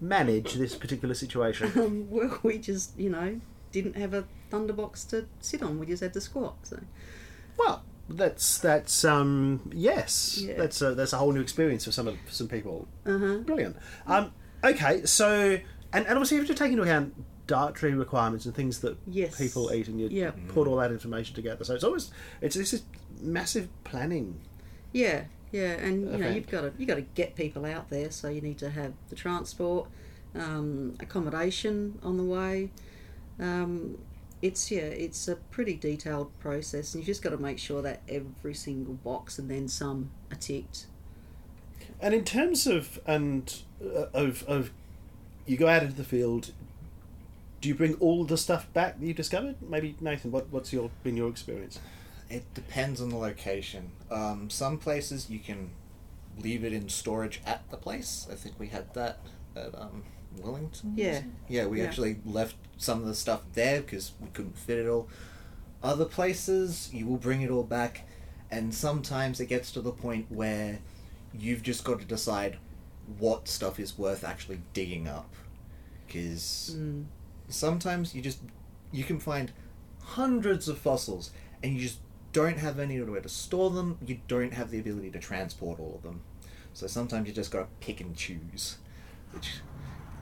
manage 0.00 0.54
this 0.54 0.74
particular 0.74 1.14
situation? 1.14 1.72
um, 1.76 2.10
well, 2.10 2.38
we 2.42 2.58
just 2.58 2.98
you 2.98 3.10
know 3.10 3.40
didn't 3.72 3.96
have 3.96 4.14
a 4.14 4.24
thunderbox 4.50 5.08
to 5.10 5.26
sit 5.40 5.62
on. 5.62 5.78
We 5.78 5.86
just 5.86 6.02
had 6.02 6.12
to 6.14 6.20
squat. 6.20 6.56
So 6.62 6.80
Well, 7.58 7.82
that's 8.08 8.58
that's 8.58 9.04
um 9.04 9.70
yes, 9.74 10.38
Yeah. 10.42 10.54
that's 10.56 10.80
a 10.82 10.94
that's 10.94 11.12
a 11.12 11.18
whole 11.18 11.32
new 11.32 11.40
experience 11.40 11.84
for 11.84 11.92
some 11.92 12.06
of 12.08 12.16
some 12.30 12.48
people. 12.48 12.86
uh 13.06 13.18
huh. 13.18 13.38
Brilliant. 13.38 13.76
Um, 14.06 14.32
okay, 14.64 15.04
so 15.04 15.58
and, 15.92 16.06
and 16.06 16.12
obviously 16.12 16.36
you 16.36 16.42
have 16.42 16.48
to 16.48 16.54
take 16.54 16.70
into 16.72 16.82
account 16.84 17.14
dietary 17.48 17.92
requirements 17.94 18.46
and 18.46 18.54
things 18.54 18.78
that 18.80 18.96
Yes. 19.06 19.36
people 19.36 19.72
eat, 19.72 19.88
and 19.88 20.00
you 20.00 20.08
Yeah. 20.08 20.30
put 20.48 20.68
all 20.68 20.76
that 20.76 20.90
information 20.92 21.34
together. 21.34 21.64
So 21.64 21.74
it's 21.74 21.84
always 21.84 22.10
it's 22.40 22.56
this 22.56 22.72
is 22.72 22.82
massive 23.20 23.68
planning. 23.84 24.40
Yeah, 24.92 25.24
yeah, 25.52 25.72
and 25.72 26.10
you 26.10 26.18
know 26.18 26.30
you've 26.30 26.48
got 26.48 26.62
to 26.62 26.72
you 26.78 26.86
got 26.86 26.94
to 26.94 27.02
get 27.02 27.36
people 27.36 27.66
out 27.66 27.90
there, 27.90 28.10
so 28.10 28.28
you 28.28 28.40
need 28.40 28.58
to 28.58 28.70
have 28.70 28.94
the 29.10 29.16
transport, 29.16 29.86
um, 30.34 30.96
accommodation 30.98 31.98
on 32.02 32.16
the 32.16 32.24
way. 32.24 32.70
Um, 33.38 33.98
it's 34.40 34.70
yeah, 34.70 34.80
it's 34.80 35.28
a 35.28 35.36
pretty 35.36 35.74
detailed 35.74 36.36
process, 36.40 36.94
and 36.94 37.02
you've 37.02 37.06
just 37.06 37.22
got 37.22 37.30
to 37.30 37.38
make 37.38 37.58
sure 37.58 37.82
that 37.82 38.00
every 38.08 38.54
single 38.54 38.94
box 38.94 39.38
and 39.38 39.50
then 39.50 39.68
some 39.68 40.10
are 40.30 40.36
ticked. 40.36 40.86
And 42.00 42.14
in 42.14 42.24
terms 42.24 42.66
of 42.66 42.98
and 43.06 43.54
uh, 43.84 44.06
of 44.14 44.42
of 44.44 44.72
you 45.46 45.56
go 45.56 45.68
out 45.68 45.82
into 45.82 45.94
the 45.94 46.04
field. 46.04 46.52
Do 47.60 47.68
you 47.68 47.76
bring 47.76 47.94
all 47.94 48.24
the 48.24 48.36
stuff 48.36 48.72
back 48.72 48.98
that 48.98 49.06
you 49.06 49.14
discovered? 49.14 49.54
Maybe 49.62 49.94
Nathan, 50.00 50.32
what, 50.32 50.48
what's 50.50 50.72
your 50.72 50.90
been 51.04 51.16
your 51.16 51.28
experience? 51.28 51.78
It 52.32 52.54
depends 52.54 53.00
on 53.00 53.10
the 53.10 53.16
location. 53.16 53.92
Um, 54.10 54.48
some 54.48 54.78
places 54.78 55.28
you 55.28 55.38
can 55.38 55.70
leave 56.38 56.64
it 56.64 56.72
in 56.72 56.88
storage 56.88 57.40
at 57.44 57.68
the 57.70 57.76
place. 57.76 58.26
I 58.30 58.34
think 58.36 58.58
we 58.58 58.68
had 58.68 58.92
that 58.94 59.18
at 59.54 59.74
um, 59.74 60.02
Wellington. 60.38 60.94
Yeah. 60.96 61.22
Yeah, 61.48 61.66
we 61.66 61.80
Yeah. 61.80 61.84
actually 61.86 62.16
left 62.24 62.56
some 62.78 63.00
of 63.02 63.06
the 63.06 63.14
stuff 63.14 63.42
there 63.52 63.82
because 63.82 64.12
we 64.20 64.28
couldn't 64.28 64.56
fit 64.56 64.78
it 64.78 64.88
all. 64.88 65.08
Other 65.82 66.06
places, 66.06 66.88
you 66.92 67.06
will 67.06 67.18
bring 67.18 67.42
it 67.42 67.50
all 67.50 67.64
back, 67.64 68.06
and 68.50 68.74
sometimes 68.74 69.38
it 69.40 69.46
gets 69.46 69.70
to 69.72 69.80
the 69.82 69.90
point 69.92 70.26
where 70.30 70.78
you've 71.34 71.62
just 71.62 71.84
got 71.84 71.98
to 72.00 72.06
decide 72.06 72.56
what 73.18 73.46
stuff 73.48 73.78
is 73.78 73.98
worth 73.98 74.24
actually 74.24 74.60
digging 74.72 75.06
up. 75.08 75.34
Because 76.06 76.74
Mm. 76.78 77.04
sometimes 77.48 78.14
you 78.14 78.22
just 78.22 78.38
you 78.90 79.04
can 79.04 79.18
find 79.18 79.52
hundreds 80.00 80.68
of 80.68 80.76
fossils 80.78 81.30
and 81.62 81.74
you 81.74 81.80
just 81.80 81.98
don't 82.32 82.58
have 82.58 82.78
anywhere 82.78 83.20
to 83.20 83.28
store 83.28 83.70
them 83.70 83.98
you 84.04 84.20
don't 84.28 84.54
have 84.54 84.70
the 84.70 84.78
ability 84.78 85.10
to 85.10 85.18
transport 85.18 85.78
all 85.78 85.94
of 85.96 86.02
them. 86.02 86.22
So 86.74 86.86
sometimes 86.86 87.28
you 87.28 87.34
just 87.34 87.50
got 87.50 87.60
to 87.60 87.86
pick 87.86 88.00
and 88.00 88.16
choose 88.16 88.78
which 89.32 89.60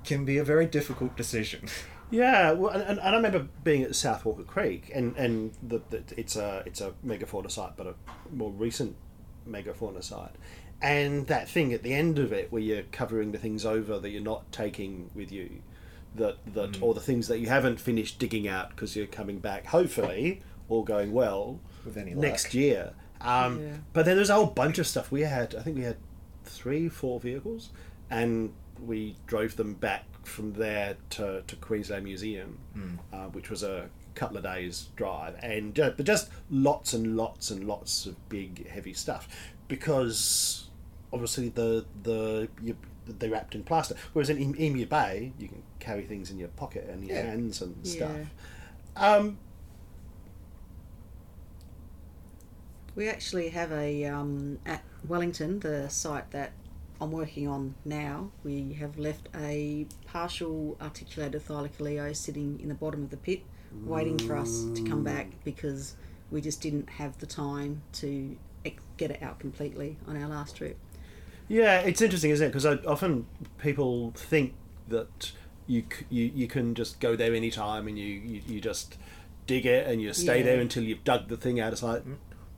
can 0.04 0.24
be 0.24 0.38
a 0.38 0.44
very 0.44 0.66
difficult 0.66 1.16
decision. 1.16 1.68
Yeah, 2.12 2.50
well, 2.50 2.72
and, 2.72 2.82
and 2.82 3.00
I 3.00 3.14
remember 3.14 3.46
being 3.62 3.84
at 3.84 3.94
South 3.94 4.24
Walker 4.24 4.42
Creek, 4.42 4.90
and 4.92 5.16
and 5.16 5.52
the, 5.62 5.80
the, 5.90 6.02
it's 6.16 6.34
a 6.34 6.64
it's 6.66 6.80
a 6.80 6.92
megafauna 7.06 7.48
site, 7.48 7.76
but 7.76 7.86
a 7.86 7.94
more 8.34 8.50
recent 8.50 8.96
megafauna 9.48 10.02
site, 10.02 10.34
and 10.82 11.28
that 11.28 11.48
thing 11.48 11.72
at 11.72 11.84
the 11.84 11.94
end 11.94 12.18
of 12.18 12.32
it 12.32 12.50
where 12.50 12.60
you're 12.60 12.82
covering 12.90 13.30
the 13.30 13.38
things 13.38 13.64
over 13.64 14.00
that 14.00 14.10
you're 14.10 14.20
not 14.20 14.50
taking 14.50 15.08
with 15.14 15.30
you, 15.30 15.62
that 16.16 16.38
that 16.52 16.72
mm. 16.72 16.82
or 16.82 16.94
the 16.94 17.00
things 17.00 17.28
that 17.28 17.38
you 17.38 17.46
haven't 17.46 17.78
finished 17.78 18.18
digging 18.18 18.48
out 18.48 18.70
because 18.70 18.96
you're 18.96 19.06
coming 19.06 19.38
back, 19.38 19.66
hopefully, 19.66 20.42
all 20.68 20.82
going 20.82 21.12
well 21.12 21.60
with 21.84 21.96
any 21.96 22.14
luck. 22.14 22.22
next 22.22 22.54
year. 22.54 22.92
Um, 23.20 23.60
Yeah. 23.60 23.72
But 23.92 24.06
then 24.06 24.16
there's 24.16 24.30
a 24.30 24.34
whole 24.34 24.46
bunch 24.46 24.78
of 24.78 24.86
stuff. 24.86 25.10
We 25.12 25.22
had, 25.22 25.54
I 25.54 25.62
think 25.62 25.76
we 25.76 25.84
had 25.84 25.96
three, 26.44 26.88
four 26.88 27.20
vehicles, 27.20 27.70
and 28.10 28.52
we 28.84 29.16
drove 29.26 29.56
them 29.56 29.74
back 29.74 30.04
from 30.24 30.54
there 30.54 30.96
to, 31.10 31.42
to 31.46 31.56
Queensland 31.56 32.04
Museum, 32.04 32.58
uh, 33.12 33.24
which 33.26 33.50
was 33.50 33.62
a 33.62 33.88
couple 34.14 34.36
of 34.36 34.42
days 34.42 34.88
drive, 34.96 35.34
and 35.42 35.78
uh, 35.78 35.90
but 35.96 36.04
just 36.06 36.30
lots 36.50 36.92
and 36.92 37.16
lots 37.16 37.50
and 37.50 37.64
lots 37.66 38.06
of 38.06 38.28
big 38.28 38.66
heavy 38.68 38.92
stuff 38.92 39.28
because 39.68 40.68
obviously 41.12 41.48
the 41.50 41.84
the 42.02 42.48
you, 42.62 42.76
they're 43.06 43.30
wrapped 43.30 43.54
in 43.54 43.62
plaster. 43.62 43.94
Whereas 44.12 44.28
in 44.30 44.60
Emu 44.60 44.86
Bay, 44.86 45.32
you 45.38 45.48
can 45.48 45.62
carry 45.78 46.02
things 46.02 46.30
in 46.30 46.38
your 46.38 46.48
pocket 46.48 46.88
and 46.90 47.04
your 47.06 47.16
Yeah. 47.16 47.22
hands 47.26 47.62
and 47.62 47.74
Yeah. 47.84 47.92
stuff. 47.92 48.16
Um, 48.96 49.38
We 52.96 53.08
actually 53.08 53.48
have 53.50 53.72
a 53.72 54.04
um, 54.06 54.58
at 54.66 54.82
Wellington, 55.06 55.60
the 55.60 55.88
site 55.88 56.30
that 56.32 56.52
I'm 57.00 57.12
working 57.12 57.48
on 57.48 57.74
now. 57.84 58.30
We 58.44 58.74
have 58.74 58.98
left 58.98 59.28
a 59.34 59.86
partial 60.06 60.76
articulated 60.80 61.46
thylacoleo 61.46 62.14
sitting 62.14 62.60
in 62.60 62.68
the 62.68 62.74
bottom 62.74 63.02
of 63.02 63.10
the 63.10 63.16
pit, 63.16 63.42
waiting 63.84 64.18
for 64.18 64.36
us 64.36 64.64
to 64.74 64.82
come 64.82 65.02
back 65.02 65.28
because 65.44 65.94
we 66.30 66.40
just 66.40 66.60
didn't 66.60 66.88
have 66.90 67.18
the 67.18 67.26
time 67.26 67.82
to 67.94 68.36
get 68.96 69.10
it 69.10 69.22
out 69.22 69.38
completely 69.38 69.96
on 70.06 70.20
our 70.22 70.28
last 70.28 70.56
trip. 70.56 70.76
Yeah, 71.48 71.78
it's 71.80 72.02
interesting, 72.02 72.30
isn't 72.32 72.46
it? 72.46 72.52
Because 72.52 72.66
often 72.86 73.26
people 73.58 74.12
think 74.14 74.52
that 74.88 75.32
you, 75.66 75.84
you 76.10 76.30
you 76.34 76.46
can 76.48 76.74
just 76.74 77.00
go 77.00 77.16
there 77.16 77.34
anytime 77.34 77.88
and 77.88 77.98
you, 77.98 78.04
you, 78.06 78.42
you 78.46 78.60
just 78.60 78.98
dig 79.46 79.64
it 79.64 79.86
and 79.86 80.02
you 80.02 80.12
stay 80.12 80.38
Yeah. 80.38 80.44
there 80.44 80.60
until 80.60 80.82
you've 80.84 81.02
dug 81.02 81.28
the 81.28 81.36
thing 81.36 81.58
out. 81.58 81.72
It's 81.72 81.82
like, 81.82 82.02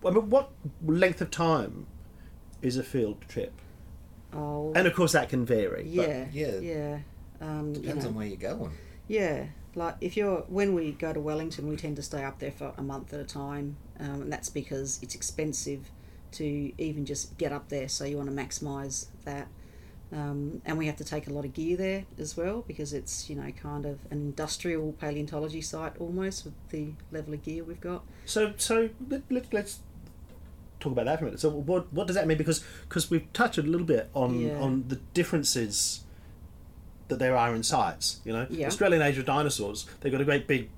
I 0.04 0.10
mean, 0.10 0.30
what 0.30 0.50
length 0.84 1.20
of 1.20 1.30
time 1.30 1.86
is 2.60 2.76
a 2.76 2.82
field 2.82 3.20
trip? 3.28 3.52
Oh, 4.32 4.72
And 4.74 4.86
of 4.86 4.94
course, 4.94 5.12
that 5.12 5.28
can 5.28 5.44
vary. 5.44 5.82
but- 5.82 5.90
yeah, 5.90 6.26
yeah. 6.32 6.58
yeah. 6.60 6.98
Um, 7.40 7.68
you 7.74 7.80
Depends 7.80 8.04
know. 8.04 8.10
on 8.10 8.14
where 8.16 8.26
you're 8.26 8.36
going. 8.36 8.72
Yeah, 9.08 9.46
like 9.74 9.96
if 10.00 10.16
you're 10.16 10.42
when 10.42 10.74
we 10.74 10.92
go 10.92 11.12
to 11.12 11.20
Wellington, 11.20 11.68
we 11.68 11.76
tend 11.76 11.96
to 11.96 12.02
stay 12.02 12.22
up 12.24 12.38
there 12.38 12.52
for 12.52 12.72
a 12.78 12.82
month 12.82 13.12
at 13.12 13.20
a 13.20 13.24
time, 13.24 13.76
um, 13.98 14.22
and 14.22 14.32
that's 14.32 14.48
because 14.48 15.00
it's 15.02 15.14
expensive 15.14 15.90
to 16.32 16.72
even 16.78 17.04
just 17.04 17.36
get 17.38 17.52
up 17.52 17.68
there. 17.68 17.88
So 17.88 18.04
you 18.04 18.16
want 18.16 18.30
to 18.30 18.34
maximise 18.34 19.06
that, 19.24 19.48
um, 20.12 20.62
and 20.64 20.78
we 20.78 20.86
have 20.86 20.96
to 20.96 21.04
take 21.04 21.26
a 21.26 21.30
lot 21.32 21.44
of 21.44 21.52
gear 21.52 21.76
there 21.76 22.04
as 22.16 22.36
well 22.36 22.62
because 22.66 22.92
it's 22.92 23.28
you 23.28 23.34
know 23.36 23.50
kind 23.60 23.84
of 23.86 23.98
an 24.12 24.18
industrial 24.18 24.92
paleontology 24.92 25.60
site 25.62 25.94
almost 25.98 26.44
with 26.44 26.54
the 26.70 26.92
level 27.10 27.34
of 27.34 27.42
gear 27.42 27.64
we've 27.64 27.80
got. 27.80 28.04
So 28.24 28.52
so 28.56 28.88
let, 29.10 29.22
let, 29.30 29.52
let's 29.52 29.80
talk 30.82 30.92
about 30.92 31.04
that 31.06 31.18
for 31.18 31.24
a 31.24 31.28
minute. 31.28 31.40
So 31.40 31.48
what 31.50 31.92
what 31.92 32.06
does 32.06 32.16
that 32.16 32.26
mean? 32.26 32.38
Because 32.38 32.64
because 32.88 33.10
we've 33.10 33.32
touched 33.32 33.58
a 33.58 33.62
little 33.62 33.86
bit 33.86 34.10
on 34.14 34.38
Yeah. 34.40 34.58
on 34.60 34.84
the 34.88 34.96
differences 35.14 36.00
that 37.08 37.18
there 37.18 37.36
are 37.36 37.54
in 37.54 37.62
sites. 37.62 38.20
You 38.24 38.32
know, 38.32 38.46
Yeah. 38.50 38.66
Australian 38.66 39.02
Age 39.02 39.18
of 39.18 39.24
Dinosaurs. 39.26 39.86
They've 40.00 40.12
got 40.12 40.20
a 40.20 40.24
great 40.24 40.46
big 40.46 40.68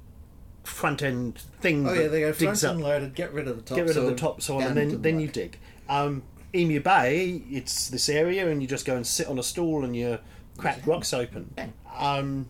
front 0.62 1.03
end 1.03 1.38
thing. 1.61 1.87
Oh 1.88 1.93
yeah, 1.93 2.09
they 2.09 2.21
go 2.21 2.33
front 2.33 2.62
and 2.62 2.81
loaded. 2.83 3.14
Get 3.14 3.33
rid 3.33 3.47
of 3.49 3.57
the 3.57 3.62
top. 3.62 3.77
get 3.77 3.87
rid 3.87 3.97
of 3.97 4.05
the 4.07 4.14
top 4.14 4.40
soil, 4.43 4.61
down 4.61 4.69
and 4.69 4.77
then 4.93 5.03
then 5.03 5.14
muck. 5.17 5.23
you 5.23 5.29
dig. 5.29 5.59
Um, 5.88 6.23
Emu 6.55 6.81
Bay, 6.81 7.43
it's 7.51 7.88
this 7.88 8.09
area, 8.09 8.49
and 8.49 8.62
you 8.62 8.69
just 8.69 8.87
go 8.87 8.95
and 8.97 9.07
sit 9.07 9.27
on 9.27 9.38
a 9.38 9.43
stool 9.43 9.85
and 9.85 9.95
you 9.97 10.19
crack 10.57 10.87
rocks 10.87 11.12
open. 11.12 11.53
Um, 11.99 12.47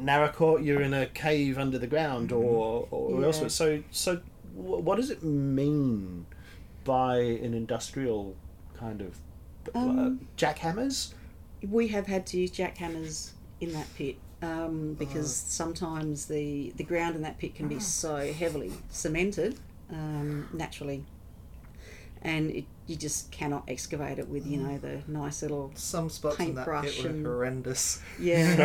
Naracoorte, 0.00 0.64
you're 0.64 0.80
in 0.80 0.94
a 0.94 1.06
cave 1.06 1.58
under 1.58 1.78
the 1.78 1.86
ground, 1.86 2.32
or 2.32 2.88
or 2.90 3.20
Yeah. 3.20 3.26
elsewhere. 3.26 3.50
So 3.50 3.82
so, 3.90 4.20
what 4.54 4.96
does 4.96 5.10
it 5.10 5.22
mean 5.22 6.26
by 6.84 7.18
an 7.18 7.54
industrial 7.54 8.36
kind 8.74 9.00
of 9.00 9.18
uh, 9.74 9.78
Um, 9.78 10.28
jackhammers? 10.36 11.14
We 11.68 11.88
have 11.88 12.06
had 12.06 12.26
to 12.28 12.38
use 12.38 12.50
jackhammers 12.50 13.32
in 13.60 13.72
that 13.72 13.86
pit 13.94 14.16
um, 14.42 14.94
because 14.94 15.34
sometimes 15.34 16.26
the 16.26 16.72
the 16.76 16.84
ground 16.84 17.16
in 17.16 17.22
that 17.22 17.38
pit 17.38 17.54
can 17.54 17.68
be 17.68 17.78
so 17.80 18.32
heavily 18.32 18.72
cemented 18.88 19.58
um, 19.90 20.48
naturally, 20.52 21.04
and 22.22 22.50
it, 22.50 22.64
you 22.90 22.96
just 22.96 23.30
cannot 23.30 23.62
excavate 23.68 24.18
it 24.18 24.28
with 24.28 24.44
you 24.46 24.58
know 24.58 24.76
the 24.78 25.00
nice 25.06 25.42
little 25.42 25.70
Some 25.76 26.10
spots 26.10 26.38
in 26.40 26.54
that 26.56 26.66
paintbrush 26.66 26.96
pit 26.96 27.04
were 27.04 27.10
and- 27.10 27.26
horrendous. 27.26 28.02
yeah 28.18 28.56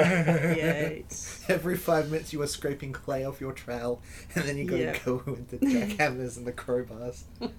yeah 0.56 0.72
it's 1.02 1.48
Every 1.50 1.78
five 1.78 2.10
minutes 2.10 2.34
you 2.34 2.40
were 2.40 2.48
scraping 2.48 2.92
clay 2.92 3.24
off 3.24 3.40
your 3.40 3.52
trowel, 3.54 4.02
and 4.34 4.44
then 4.46 4.58
you 4.58 4.66
got 4.66 4.80
Yeah. 4.80 4.94
to 4.94 5.00
go 5.06 5.24
with 5.32 5.50
the 5.50 5.58
jackhammers 5.60 6.38
and 6.38 6.46
the 6.48 6.52
crowbars. 6.54 7.24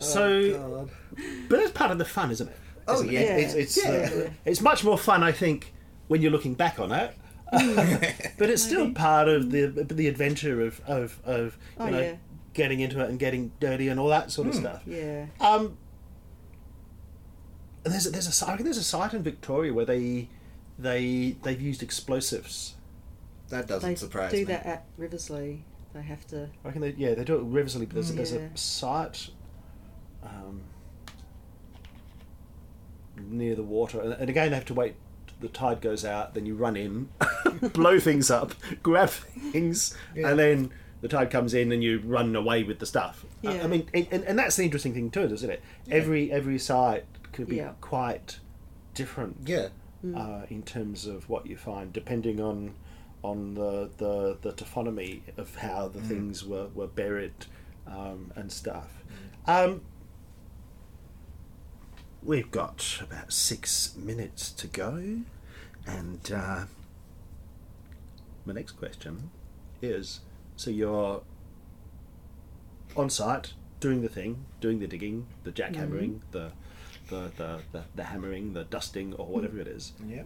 So, 0.00 0.22
oh, 0.32 0.88
God. 1.16 1.26
but 1.48 1.56
that's 1.58 1.72
part 1.72 1.90
of 1.90 1.98
the 1.98 2.04
fun, 2.04 2.30
isn't 2.30 2.48
it? 2.48 2.56
Oh, 2.86 2.94
Isn't 2.94 3.08
it? 3.08 3.12
yeah. 3.14 3.36
it's 3.36 3.54
it's, 3.54 3.84
Yeah. 3.84 4.26
uh, 4.26 4.30
it's 4.44 4.60
much 4.60 4.84
more 4.84 4.96
fun, 4.96 5.24
I 5.24 5.32
think, 5.32 5.74
when 6.06 6.22
you're 6.22 6.30
looking 6.30 6.54
back 6.54 6.78
on 6.78 6.92
it. 6.92 7.14
but 8.38 8.48
it's 8.48 8.62
still 8.62 8.92
part 8.92 9.26
of 9.28 9.50
the 9.50 9.66
the 9.66 10.06
adventure 10.06 10.62
of 10.64 10.80
of, 10.86 11.18
of 11.24 11.58
you 11.78 11.84
Oh, 11.84 11.90
know 11.90 11.98
yeah. 12.00 12.14
getting 12.54 12.78
into 12.80 13.00
it 13.02 13.08
and 13.10 13.18
getting 13.18 13.50
dirty 13.58 13.88
and 13.88 13.98
all 13.98 14.08
that 14.08 14.30
sort 14.30 14.46
of 14.48 14.54
stuff. 14.54 14.82
yeah 14.86 15.26
Um, 15.40 15.76
and 17.84 17.92
there's 17.94 18.06
a, 18.06 18.10
there's 18.10 18.26
a 18.26 18.32
si- 18.32 18.62
there's 18.62 18.76
a 18.78 18.84
site 18.84 19.14
in 19.14 19.22
Victoria 19.22 19.72
where 19.72 19.84
they 19.84 20.28
they 20.78 21.36
they've 21.42 21.60
used 21.60 21.82
explosives. 21.82 22.74
that 23.50 23.66
doesn't 23.66 23.88
they 23.88 23.94
surprise 23.96 24.30
do 24.30 24.38
me. 24.38 24.44
Do 24.44 24.46
that 24.52 24.66
at 24.66 24.84
Riversleigh 24.98 25.58
they 25.94 26.02
have 26.02 26.26
to 26.28 26.48
I 26.64 26.68
reckon 26.68 26.82
they 26.82 26.94
yeah 26.98 27.14
they 27.14 27.24
do 27.24 27.36
it 27.36 27.40
at 27.40 27.44
Riversleigh, 27.46 27.86
but 27.86 27.94
there's, 27.94 28.12
there's 28.14 28.32
a 28.32 28.50
site 28.54 29.30
um, 30.22 30.60
near 33.16 33.54
the 33.54 33.62
water, 33.62 34.00
and, 34.00 34.12
and 34.14 34.30
again 34.30 34.50
they 34.50 34.56
have 34.56 34.64
to 34.66 34.74
wait. 34.74 34.94
The 35.40 35.48
tide 35.48 35.80
goes 35.80 36.04
out, 36.04 36.34
then 36.34 36.46
you 36.46 36.56
run 36.56 36.76
in, 36.76 37.10
blow 37.72 38.00
things 38.00 38.28
up, 38.28 38.54
grab 38.82 39.10
things, 39.10 39.94
Yeah. 40.14 40.30
and 40.30 40.38
then 40.38 40.70
the 41.00 41.06
tide 41.06 41.30
comes 41.30 41.54
in, 41.54 41.70
and 41.70 41.82
you 41.82 42.00
run 42.00 42.34
away 42.34 42.64
with 42.64 42.80
the 42.80 42.86
stuff. 42.86 43.24
I- 43.46 43.60
I, 43.60 43.66
mean, 43.68 43.88
and, 43.94 44.08
and, 44.10 44.24
and 44.24 44.36
that's 44.38 44.56
the 44.56 44.64
interesting 44.64 44.94
thing 44.94 45.10
too, 45.12 45.22
isn't 45.22 45.48
it? 45.50 45.62
Every 45.90 46.32
every 46.32 46.58
site 46.58 47.04
could 47.38 47.46
be 47.48 47.56
Yeah. 47.56 47.74
quite 47.80 48.40
different 48.94 49.36
Yeah. 49.46 49.68
uh, 50.12 50.46
in 50.50 50.62
terms 50.64 51.06
of 51.06 51.28
what 51.28 51.46
you 51.46 51.56
find, 51.56 51.92
depending 51.92 52.40
on 52.40 52.74
on 53.22 53.54
the 53.54 53.88
the, 53.96 54.36
the 54.42 54.52
taphonomy 54.52 55.22
of 55.36 55.54
how 55.56 55.86
the 55.88 56.00
things 56.00 56.44
were, 56.44 56.66
were 56.74 56.86
buried 56.88 57.46
um, 57.86 58.32
and 58.34 58.50
stuff. 58.50 59.04
Um, 59.46 59.82
we've 62.22 62.50
got 62.50 63.00
about 63.00 63.32
six 63.32 63.94
minutes 63.96 64.50
to 64.52 64.66
go, 64.66 65.20
and 65.86 66.32
uh, 66.32 66.64
my 68.44 68.52
next 68.52 68.72
question 68.72 69.30
is: 69.80 70.20
so 70.56 70.70
you're 70.70 71.22
on 72.96 73.10
site 73.10 73.52
doing 73.80 74.02
the 74.02 74.08
thing, 74.08 74.44
doing 74.60 74.80
the 74.80 74.86
digging, 74.88 75.26
the 75.44 75.52
jackhammering, 75.52 76.20
the 76.32 76.50
the, 77.08 77.30
the, 77.36 77.60
the, 77.72 77.84
the 77.94 78.04
hammering, 78.04 78.52
the 78.52 78.64
dusting, 78.64 79.14
or 79.14 79.26
whatever 79.26 79.54
hmm. 79.54 79.60
it 79.60 79.68
is, 79.68 79.92
Yeah. 80.06 80.22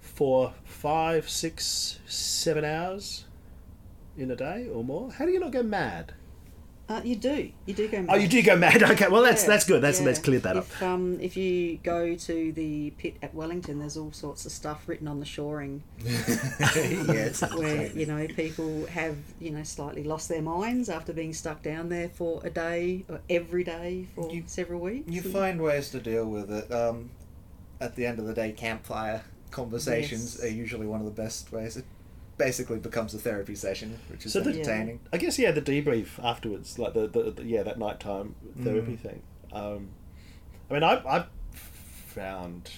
for 0.00 0.54
five, 0.64 1.28
six, 1.28 2.00
seven 2.06 2.64
hours 2.64 3.24
in 4.16 4.30
a 4.30 4.36
day 4.36 4.68
or 4.68 4.82
more. 4.82 5.12
How 5.12 5.26
do 5.26 5.32
you 5.32 5.40
not 5.40 5.52
go 5.52 5.62
mad? 5.62 6.14
Uh, 6.88 7.00
you 7.04 7.16
do 7.16 7.50
you 7.66 7.74
do 7.74 7.86
go 7.88 8.00
mad. 8.02 8.14
Oh, 8.14 8.16
you 8.18 8.28
do 8.28 8.42
go 8.42 8.56
mad. 8.56 8.82
Okay, 8.92 9.08
well 9.08 9.22
that's 9.22 9.42
Yeah, 9.42 9.48
that's 9.50 9.64
good. 9.66 9.82
That's 9.82 10.00
yeah. 10.00 10.06
let's 10.06 10.18
clear 10.18 10.38
that 10.40 10.56
up. 10.56 10.64
if, 10.64 10.82
Um, 10.82 11.18
if 11.20 11.36
you 11.36 11.78
go 11.82 12.14
to 12.14 12.52
the 12.52 12.90
pit 12.98 13.16
at 13.22 13.34
Wellington, 13.34 13.78
there's 13.78 13.96
all 13.96 14.12
sorts 14.12 14.46
of 14.46 14.52
stuff 14.52 14.88
written 14.88 15.06
on 15.08 15.20
the 15.20 15.26
shoring 15.26 15.82
yes. 16.04 17.42
where 17.56 17.88
you 17.92 18.06
know 18.06 18.26
people 18.28 18.86
have 18.86 19.16
you 19.40 19.50
know 19.50 19.62
slightly 19.62 20.04
lost 20.04 20.28
their 20.28 20.42
minds 20.42 20.88
after 20.88 21.12
being 21.12 21.32
stuck 21.32 21.62
down 21.62 21.88
there 21.88 22.08
for 22.08 22.40
a 22.44 22.50
day 22.50 23.04
or 23.08 23.20
every 23.28 23.64
day 23.64 24.06
for 24.14 24.30
You- 24.32 24.44
several 24.46 24.80
weeks. 24.80 25.10
You 25.10 25.22
find 25.22 25.60
ways 25.60 25.90
to 25.90 26.00
deal 26.00 26.26
with 26.26 26.50
it. 26.50 26.72
Um, 26.72 27.10
at 27.80 27.94
the 27.94 28.06
end 28.06 28.18
of 28.18 28.26
the 28.26 28.34
day, 28.34 28.50
campfire 28.52 29.22
conversations 29.50 30.36
Yes. 30.40 30.44
are 30.44 30.54
usually 30.54 30.86
one 30.86 31.00
of 31.00 31.06
the 31.06 31.12
best 31.12 31.52
ways. 31.52 31.76
It 31.76 31.84
basically 32.38 32.78
becomes 32.78 33.12
a 33.14 33.18
therapy 33.18 33.54
session, 33.54 33.98
which 34.10 34.24
is 34.24 34.32
So 34.32 34.40
the- 34.40 34.50
entertaining. 34.50 35.00
I 35.12 35.18
guess 35.18 35.38
yeah, 35.38 35.50
the 35.50 35.60
debrief 35.62 36.22
afterwards, 36.24 36.78
like 36.78 36.94
the, 36.94 37.06
the, 37.08 37.30
the 37.32 37.44
yeah 37.44 37.62
that 37.64 37.78
nighttime 37.78 38.34
therapy 38.62 38.92
Mm. 38.92 39.00
thing. 39.00 39.22
Um, 39.52 39.88
I 40.70 40.74
mean, 40.74 40.82
I 40.84 40.94
I 41.18 41.26
found. 42.06 42.70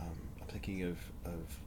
Um, 0.00 0.08
I'm 0.40 0.46
thinking 0.48 0.82
of 0.84 0.98
of. 1.24 1.58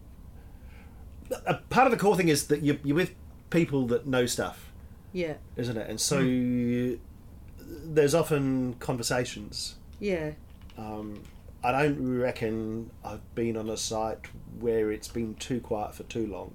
A 1.45 1.53
part 1.69 1.87
of 1.87 1.91
the 1.91 1.97
core 1.97 2.17
thing 2.17 2.27
is 2.27 2.47
that 2.47 2.61
you're, 2.61 2.75
you're 2.83 2.95
with 2.95 3.13
people 3.51 3.87
that 3.87 4.05
know 4.05 4.25
stuff, 4.25 4.71
yeah, 5.13 5.35
isn't 5.55 5.77
it? 5.77 5.89
And 5.89 5.99
so 5.99 6.19
Hmm. 6.21 6.95
there's 7.93 8.13
often 8.13 8.73
conversations. 8.79 9.75
yeah, 9.99 10.31
Um, 10.77 11.23
I 11.63 11.71
don't 11.71 12.17
reckon 12.19 12.89
I've 13.03 13.35
been 13.35 13.55
on 13.57 13.69
a 13.69 13.77
site 13.77 14.19
where 14.59 14.91
it's 14.91 15.07
been 15.07 15.35
too 15.35 15.59
quiet 15.59 15.93
for 15.95 16.03
too 16.03 16.25
long. 16.27 16.53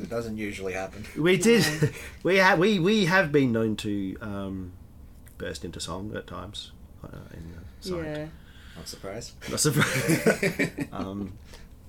It 0.00 0.08
doesn't 0.08 0.38
usually 0.38 0.72
happen. 0.72 1.04
We 1.16 1.36
did. 1.36 1.64
We 2.22 2.36
have. 2.36 2.58
We 2.58 2.78
we 2.78 3.06
have 3.06 3.32
been 3.32 3.52
known 3.52 3.76
to 3.78 4.16
um, 4.20 4.72
burst 5.38 5.64
into 5.64 5.80
song 5.80 6.14
at 6.16 6.26
times 6.26 6.72
uh, 7.04 7.08
in 7.34 7.52
the 7.52 7.88
site. 7.90 8.04
yeah. 8.04 8.26
Not 8.76 8.88
surprised. 8.88 9.32
Not 9.50 9.60
surprised. 9.60 10.86
um, 10.92 11.34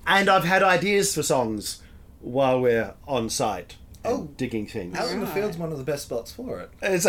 and 0.06 0.28
I've 0.28 0.44
had 0.44 0.62
ideas 0.62 1.14
for 1.14 1.22
songs 1.22 1.80
while 2.20 2.60
we're 2.60 2.92
on 3.08 3.30
site. 3.30 3.76
Oh. 4.06 4.28
digging 4.36 4.66
things. 4.66 4.98
Out 4.98 5.10
in 5.10 5.20
the 5.20 5.24
Right. 5.26 5.34
field's 5.34 5.56
one 5.56 5.72
of 5.72 5.78
the 5.78 5.84
best 5.84 6.02
spots 6.04 6.30
for 6.30 6.60
it. 6.60 6.70
It's- 6.82 7.06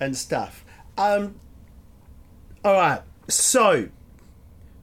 and 0.00 0.16
stuff. 0.16 0.64
Um, 0.98 1.36
all 2.64 2.72
right, 2.74 3.00
so 3.28 3.88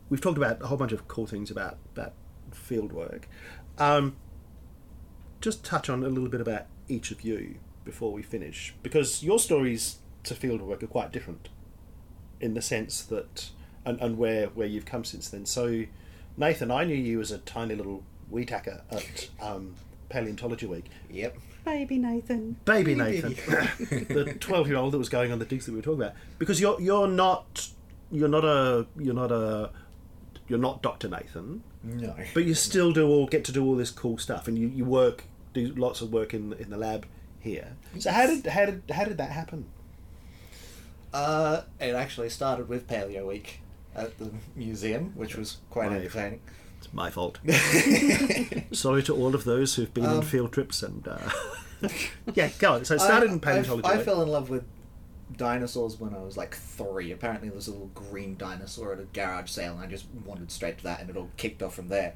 we've 0.09 0.21
talked 0.21 0.37
about 0.37 0.61
a 0.61 0.67
whole 0.67 0.77
bunch 0.77 0.91
of 0.91 1.07
cool 1.07 1.25
things 1.25 1.49
about 1.51 1.77
about 1.95 2.13
field 2.51 2.91
work. 2.91 3.27
Um, 3.77 4.15
just 5.39 5.63
touch 5.63 5.89
on 5.89 6.03
a 6.03 6.09
little 6.09 6.29
bit 6.29 6.41
about 6.41 6.65
each 6.87 7.11
of 7.11 7.21
you 7.21 7.55
before 7.83 8.11
we 8.11 8.21
finish, 8.21 8.75
because 8.83 9.23
your 9.23 9.39
stories 9.39 9.97
to 10.23 10.35
field 10.35 10.61
work 10.61 10.83
are 10.83 10.87
quite 10.87 11.11
different 11.11 11.49
in 12.39 12.53
the 12.53 12.61
sense 12.61 13.01
that 13.03 13.49
and, 13.85 13.99
and 14.01 14.17
where 14.17 14.47
where 14.47 14.67
you've 14.67 14.85
come 14.85 15.03
since 15.03 15.29
then. 15.29 15.45
So, 15.45 15.85
Nathan, 16.37 16.71
I 16.71 16.83
knew 16.83 16.95
you 16.95 17.19
as 17.21 17.31
a 17.31 17.39
tiny 17.39 17.75
little 17.75 18.03
wheat 18.29 18.49
hacker 18.49 18.83
at 18.91 19.29
um, 19.41 19.75
Paleontology 20.09 20.65
Week. 20.65 20.85
Yep. 21.09 21.37
Baby 21.65 21.99
Nathan. 21.99 22.57
Baby 22.65 22.95
Baby. 22.95 23.21
Nathan, 23.21 24.05
the 24.09 24.35
twelve-year-old 24.39 24.93
that 24.93 24.97
was 24.97 25.09
going 25.09 25.31
on 25.31 25.39
the 25.39 25.45
digs 25.45 25.65
that 25.65 25.71
we 25.71 25.77
were 25.77 25.83
talking 25.83 26.01
about, 26.01 26.15
because 26.39 26.59
you're 26.59 26.79
you're 26.81 27.07
not 27.07 27.69
you're 28.11 28.27
not 28.29 28.43
a 28.45 28.85
you're 28.99 29.13
not 29.13 29.31
a 29.31 29.71
you're 30.47 30.59
not 30.59 30.81
Doctor 30.83 31.07
Nathan, 31.07 31.63
No. 31.83 32.13
but 32.33 32.43
you 32.43 32.53
still 32.53 32.91
do 32.91 33.07
all 33.07 33.25
get 33.27 33.45
to 33.45 33.51
do 33.51 33.63
all 33.65 33.75
this 33.75 33.89
cool 33.91 34.17
stuff, 34.17 34.47
and 34.47 34.57
you, 34.57 34.67
you 34.67 34.83
work 34.85 35.23
do 35.53 35.73
lots 35.75 36.01
of 36.01 36.11
work 36.11 36.33
in 36.33 36.53
in 36.53 36.69
the 36.69 36.77
lab 36.77 37.05
here. 37.39 37.73
So 37.99 38.11
how 38.11 38.25
did 38.27 38.45
how 38.47 38.65
did 38.65 38.83
how 38.91 39.05
did 39.05 39.17
that 39.17 39.31
happen? 39.31 39.65
Uh, 41.13 41.61
it 41.79 41.93
actually 41.93 42.29
started 42.29 42.69
with 42.69 42.87
Paleo 42.87 43.27
Week 43.27 43.59
at 43.95 44.17
the 44.17 44.31
museum, 44.55 45.11
which 45.15 45.35
was 45.35 45.57
quite 45.69 45.87
Right. 45.89 45.97
entertaining. 45.97 46.39
It's 46.79 46.93
my 46.93 47.09
fault. 47.09 47.37
Sorry 48.71 49.03
to 49.03 49.13
all 49.15 49.35
of 49.35 49.43
those 49.43 49.75
who've 49.75 49.93
been 49.93 50.05
on 50.05 50.17
Um, 50.17 50.21
field 50.21 50.51
trips 50.53 50.81
and 50.81 51.05
uh, 51.07 51.17
yeah, 52.33 52.49
go 52.59 52.73
on. 52.75 52.85
So 52.85 52.95
it 52.95 53.01
started 53.01 53.29
I- 53.29 53.33
in 53.33 53.39
paleontology. 53.39 53.85
I, 53.85 53.91
I 53.91 53.95
right? 53.97 54.05
fell 54.05 54.21
in 54.21 54.29
love 54.29 54.49
with 54.49 54.63
dinosaurs 55.37 55.99
when 55.99 56.13
I 56.13 56.19
was 56.19 56.37
like 56.37 56.55
three. 56.55 57.11
Apparently, 57.11 57.49
there 57.49 57.55
was 57.55 57.67
a 57.67 57.71
little 57.71 57.91
green 57.93 58.35
dinosaur 58.37 58.93
at 58.93 58.99
a 58.99 59.03
garage 59.03 59.49
sale, 59.49 59.73
and 59.73 59.81
I 59.81 59.87
just 59.87 60.05
wandered 60.25 60.51
straight 60.51 60.77
to 60.79 60.83
that, 60.85 61.01
and 61.01 61.09
it 61.09 61.17
all 61.17 61.29
kicked 61.37 61.61
off 61.63 61.75
from 61.75 61.87
there. 61.89 62.13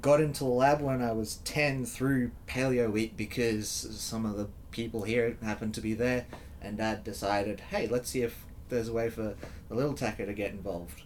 Got 0.00 0.20
into 0.20 0.44
the 0.44 0.50
lab 0.50 0.80
when 0.80 1.02
I 1.02 1.12
was 1.12 1.36
10 1.44 1.84
through 1.84 2.30
Paleo 2.46 2.90
Week 2.90 3.16
because 3.16 3.68
some 3.68 4.24
of 4.24 4.36
the 4.36 4.48
people 4.70 5.02
here 5.02 5.36
happened 5.42 5.74
to 5.74 5.80
be 5.80 5.94
there, 5.94 6.26
and 6.62 6.78
Dad 6.78 7.02
decided, 7.04 7.60
hey, 7.70 7.88
let's 7.88 8.10
see 8.10 8.22
if 8.22 8.44
there's 8.68 8.88
a 8.88 8.92
way 8.92 9.10
for 9.10 9.34
the 9.68 9.74
little 9.74 9.94
tacker 9.94 10.26
to 10.26 10.32
get 10.32 10.52
involved. 10.52 11.02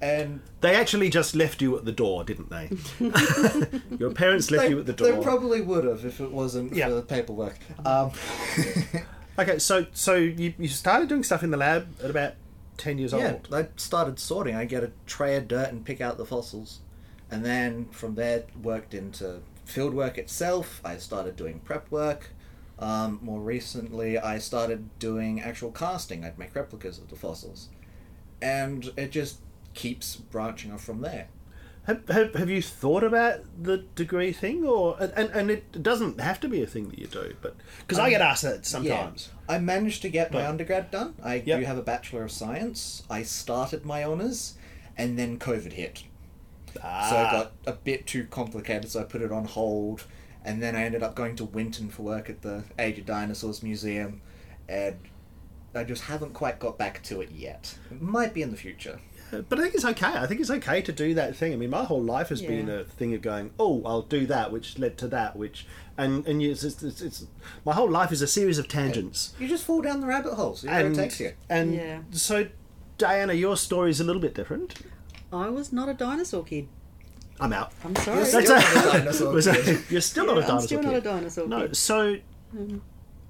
And 0.00 0.40
They 0.60 0.74
actually 0.74 1.08
just 1.08 1.34
left 1.34 1.62
you 1.62 1.78
at 1.78 1.86
the 1.86 1.92
door, 1.92 2.22
didn't 2.24 2.50
they? 2.50 2.68
Your 3.98 4.10
parents 4.12 4.50
left 4.50 4.64
they, 4.64 4.70
you 4.70 4.78
at 4.80 4.86
the 4.86 4.92
door. 4.92 5.10
they 5.12 5.22
probably 5.22 5.62
would 5.62 5.84
have 5.84 6.04
if 6.04 6.20
it 6.20 6.30
wasn't 6.30 6.74
Yeah. 6.74 6.88
for 6.88 6.94
the 6.96 7.02
paperwork. 7.02 7.56
Um, 7.84 8.10
Okay, 9.38 9.58
so 9.58 9.86
so 9.92 10.14
you, 10.14 10.54
you 10.58 10.68
started 10.68 11.08
doing 11.08 11.22
stuff 11.22 11.42
in 11.42 11.50
the 11.50 11.56
lab 11.56 11.88
at 12.02 12.10
about 12.10 12.34
ten 12.76 12.98
years 12.98 13.12
Yeah, 13.12 13.32
old. 13.32 13.52
I 13.52 13.68
started 13.76 14.18
sorting. 14.18 14.54
I 14.54 14.64
get 14.64 14.82
a 14.82 14.92
tray 15.06 15.36
of 15.36 15.48
dirt 15.48 15.68
and 15.68 15.84
pick 15.84 16.00
out 16.00 16.16
the 16.16 16.24
fossils, 16.24 16.80
and 17.30 17.44
then 17.44 17.86
from 17.86 18.14
there 18.14 18.44
worked 18.62 18.94
into 18.94 19.40
field 19.64 19.92
work 19.94 20.16
itself. 20.16 20.80
I 20.84 20.96
started 20.96 21.36
doing 21.36 21.60
prep 21.60 21.90
work. 21.90 22.30
Um, 22.78 23.18
more 23.22 23.40
recently, 23.40 24.18
I 24.18 24.38
started 24.38 24.98
doing 24.98 25.40
actual 25.40 25.70
casting. 25.70 26.24
I'd 26.24 26.38
make 26.38 26.54
replicas 26.54 26.98
of 26.98 27.08
the 27.08 27.16
fossils, 27.16 27.68
and 28.40 28.90
it 28.96 29.10
just 29.10 29.40
keeps 29.74 30.16
branching 30.16 30.72
off 30.72 30.82
from 30.84 31.02
there. 31.02 31.28
Have, 31.86 32.08
have, 32.08 32.34
have 32.34 32.50
you 32.50 32.60
thought 32.62 33.04
about 33.04 33.40
the 33.62 33.78
degree 33.94 34.32
thing, 34.32 34.64
or 34.64 34.96
and, 35.00 35.30
and, 35.30 35.50
it 35.52 35.82
doesn't 35.82 36.20
have 36.20 36.40
to 36.40 36.48
be 36.48 36.60
a 36.62 36.66
thing 36.66 36.88
that 36.88 36.98
you 36.98 37.06
do, 37.06 37.34
but 37.40 37.54
because 37.80 37.98
I 38.00 38.06
Um, 38.06 38.10
get 38.10 38.20
asked 38.22 38.42
that 38.42 38.66
sometimes. 38.66 39.28
Yeah. 39.48 39.54
I 39.54 39.58
managed 39.60 40.02
to 40.02 40.08
get 40.08 40.32
my 40.32 40.40
Right. 40.40 40.48
undergrad 40.48 40.90
done. 40.90 41.14
I 41.22 41.36
Yep. 41.36 41.60
do 41.60 41.64
have 41.64 41.78
a 41.78 41.82
Bachelor 41.82 42.24
of 42.24 42.32
Science. 42.32 43.04
I 43.08 43.22
started 43.22 43.84
my 43.84 44.02
honours, 44.02 44.54
and 44.98 45.16
then 45.16 45.38
COVID 45.38 45.74
hit. 45.74 46.02
Ah, 46.82 47.08
So 47.08 47.16
it 47.22 47.30
got 47.30 47.52
a 47.66 47.78
bit 47.78 48.06
too 48.06 48.24
complicated, 48.24 48.90
so 48.90 49.00
I 49.00 49.04
put 49.04 49.22
it 49.22 49.30
on 49.30 49.44
hold. 49.44 50.04
And 50.44 50.60
then 50.62 50.74
I 50.76 50.82
ended 50.84 51.02
up 51.02 51.14
going 51.14 51.34
to 51.36 51.44
Winton 51.44 51.88
for 51.90 52.02
work 52.02 52.28
at 52.30 52.42
the 52.42 52.64
Age 52.78 52.98
of 52.98 53.06
Dinosaurs 53.06 53.62
Museum, 53.62 54.20
and 54.68 54.96
I 55.74 55.84
just 55.84 56.02
haven't 56.04 56.34
quite 56.34 56.58
got 56.58 56.78
back 56.78 57.02
to 57.04 57.20
it 57.20 57.30
yet. 57.32 57.76
It 57.90 58.00
might 58.02 58.32
be 58.34 58.42
in 58.42 58.50
the 58.50 58.56
future. 58.56 58.98
But 59.30 59.58
I 59.58 59.62
think 59.62 59.74
it's 59.74 59.84
okay. 59.84 60.06
I 60.06 60.26
think 60.26 60.40
it's 60.40 60.50
okay 60.50 60.80
to 60.82 60.92
do 60.92 61.14
that 61.14 61.36
thing. 61.36 61.52
I 61.52 61.56
mean, 61.56 61.70
my 61.70 61.84
whole 61.84 62.02
life 62.02 62.28
has 62.28 62.40
been 62.42 62.68
a 62.68 62.84
thing 62.84 63.14
of 63.14 63.22
going, 63.22 63.50
oh, 63.58 63.82
I'll 63.84 64.02
do 64.02 64.26
that, 64.26 64.52
which 64.52 64.78
led 64.78 64.96
to 64.98 65.08
that, 65.08 65.36
which 65.36 65.66
and 65.98 66.26
and 66.26 66.42
you, 66.42 66.50
it's, 66.52 66.62
it's, 66.64 66.82
it's, 66.82 67.00
it's 67.00 67.26
my 67.64 67.72
whole 67.72 67.90
life 67.90 68.12
is 68.12 68.22
a 68.22 68.26
series 68.26 68.58
of 68.58 68.68
tangents. 68.68 69.34
You 69.38 69.48
just 69.48 69.64
fall 69.64 69.82
down 69.82 70.00
the 70.00 70.06
rabbit 70.06 70.34
holes. 70.34 70.60
see 70.60 70.68
where 70.68 70.80
it 70.80 70.86
and 70.86 70.94
takes 70.96 71.18
you. 71.20 71.32
and 71.48 71.74
Yeah. 71.74 72.00
so, 72.12 72.46
Diana, 72.98 73.32
your 73.32 73.56
story 73.56 73.90
is 73.90 74.00
a 74.00 74.04
little 74.04 74.22
bit 74.22 74.34
different. 74.34 74.74
I 75.32 75.48
was 75.48 75.72
not 75.72 75.88
a 75.88 75.94
dinosaur 75.94 76.44
kid. 76.44 76.68
I'm 77.40 77.52
out. 77.52 77.72
I'm 77.84 77.94
sorry. 77.96 78.18
You're 78.18 78.26
Still 78.26 78.40
a- 78.44 78.58
not 78.60 78.86
a 78.86 78.98
dinosaur 78.98 79.40
kid. 79.64 79.80
you're 79.90 80.00
still 80.00 80.26
Yeah, 80.26 80.34
not 80.34 80.48
a 80.48 80.52
I'm 80.54 80.60
still 80.60 80.78
kid. 80.80 80.86
not 80.86 80.94
a 80.94 81.00
dinosaur 81.00 81.48
No, 81.48 81.72
so 81.72 82.16
Um, 82.56 82.82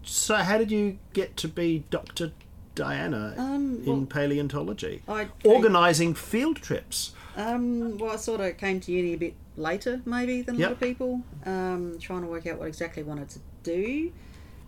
so 0.05 0.37
how 0.37 0.59
did 0.59 0.71
you 0.71 0.99
get 1.13 1.37
to 1.39 1.49
be 1.49 1.85
Dr. 1.91 2.31
Diana 2.77 3.35
Um, 3.37 3.83
in 3.85 4.07
paleontology? 4.07 5.03
I 5.09 5.29
Organising 5.45 6.15
field 6.15 6.57
trips. 6.57 7.13
Um, 7.37 7.99
well, 7.99 8.13
I 8.13 8.17
sort 8.17 8.41
of 8.41 8.57
came 8.59 8.79
to 8.81 8.93
uni 8.93 9.15
a 9.15 9.19
bit 9.19 9.35
later, 9.57 10.01
maybe, 10.05 10.43
than 10.43 10.55
a 10.55 10.59
Yep. 10.59 10.69
lot 10.69 10.73
of 10.75 10.81
people. 10.81 11.23
Um, 11.45 11.99
trying 11.99 12.21
to 12.23 12.29
work 12.29 12.47
out 12.47 12.59
what 12.61 12.69
exactly 12.69 13.03
I 13.03 13.07
wanted 13.07 13.31
to 13.31 13.39
do. 13.65 14.13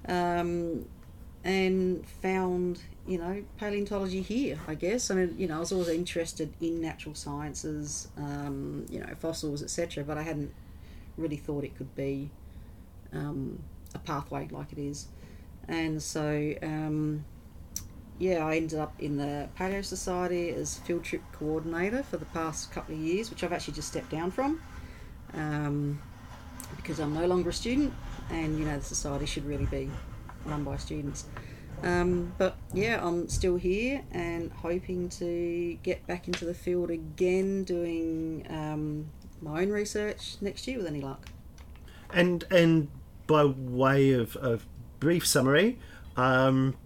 Um, 0.09 0.85
and 1.45 2.05
found, 2.23 2.81
you 3.07 3.17
know, 3.19 3.43
paleontology 3.59 4.23
here, 4.23 4.59
I 4.67 4.75
guess. 4.75 5.11
I 5.11 5.15
mean, 5.15 5.35
you 5.39 5.47
know, 5.47 5.57
I 5.57 5.61
was 5.61 5.71
always 5.73 5.89
interested 5.89 6.53
in 6.61 6.81
natural 6.81 7.15
sciences, 7.15 8.09
um, 8.17 8.85
you 8.91 9.01
know, 9.01 9.15
fossils, 9.19 9.63
etc., 9.63 10.03
but 10.05 10.19
I 10.19 10.23
hadn't 10.23 10.53
really 11.17 11.37
thought 11.37 11.65
it 11.65 11.77
could 11.77 11.95
be 11.95 12.31
um, 13.13 13.61
a 13.95 13.99
pathway 13.99 14.49
like 14.51 14.73
it 14.73 14.79
is. 14.79 15.07
And 15.69 16.03
so, 16.03 16.55
um, 16.63 17.25
yeah, 18.19 18.45
I 18.45 18.57
ended 18.57 18.79
up 18.79 18.95
in 18.99 19.17
the 19.17 19.49
Paleo 19.59 19.85
Society 19.85 20.51
as 20.51 20.79
field 20.81 21.05
trip 21.05 21.23
coordinator 21.33 22.03
for 22.03 22.17
the 22.17 22.25
past 22.27 22.73
couple 22.73 22.95
of 22.95 23.01
years, 23.01 23.31
which 23.31 23.45
I've 23.45 23.53
actually 23.53 23.75
just 23.75 23.89
stepped 23.89 24.11
down 24.11 24.31
from 24.31 24.61
um, 25.35 26.01
because 26.77 26.99
I'm 26.99 27.15
no 27.15 27.27
longer 27.27 27.51
a 27.51 27.53
student, 27.53 27.93
and 28.31 28.59
you 28.59 28.65
know 28.65 28.79
the 28.79 28.85
society 28.85 29.27
should 29.27 29.45
really 29.45 29.67
be 29.67 29.91
run 30.45 30.65
by 30.65 30.77
students. 30.77 31.27
Um, 31.83 32.33
but 32.39 32.57
yeah, 32.75 33.05
I'm 33.07 33.29
still 33.29 33.57
here 33.57 34.03
and 34.11 34.51
hoping 34.51 35.09
to 35.11 35.79
get 35.83 36.05
back 36.07 36.27
into 36.27 36.45
the 36.45 36.55
field 36.55 36.91
again, 36.91 37.63
doing 37.65 38.47
um, 38.51 39.11
my 39.41 39.63
own 39.63 39.71
research 39.71 40.37
next 40.41 40.67
year 40.67 40.79
with 40.79 40.87
any 40.87 41.01
luck. 41.01 41.27
And 42.13 42.45
and 42.51 42.89
by 43.27 43.45
way 43.45 44.13
of, 44.13 44.35
of 44.37 44.67
brief 44.99 45.27
summary, 45.27 45.79
um, 46.17 46.77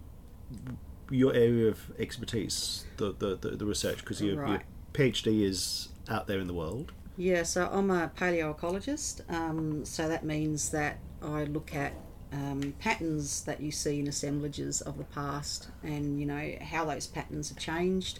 your 1.09 1.33
area 1.33 1.67
of 1.67 1.91
expertise, 1.99 2.85
the 2.97 3.13
the, 3.13 3.35
the, 3.35 3.49
the 3.57 3.65
research, 3.65 3.99
because 3.99 4.21
your, 4.21 4.47
your 4.47 4.61
PhD 4.93 5.43
is 5.43 5.89
out 6.09 6.27
there 6.27 6.39
in 6.39 6.47
the 6.47 6.53
world. 6.53 6.91
Yeah, 7.15 7.43
so 7.43 7.69
I'm 7.71 7.91
a 7.91 8.11
paleoecologist. 8.17 9.29
Um, 9.31 9.85
so 9.85 10.07
that 10.07 10.23
means 10.25 10.69
that 10.71 10.97
I 11.21 11.43
look 11.43 11.75
at 11.75 11.93
um, 12.31 12.73
patterns 12.79 13.43
that 13.43 13.61
you 13.61 13.71
see 13.71 13.99
in 13.99 14.07
assemblages 14.07 14.81
of 14.81 14.97
the 14.97 15.03
past, 15.03 15.69
and 15.83 16.19
you 16.19 16.25
know 16.25 16.55
how 16.61 16.85
those 16.85 17.05
patterns 17.07 17.49
have 17.49 17.59
changed 17.59 18.19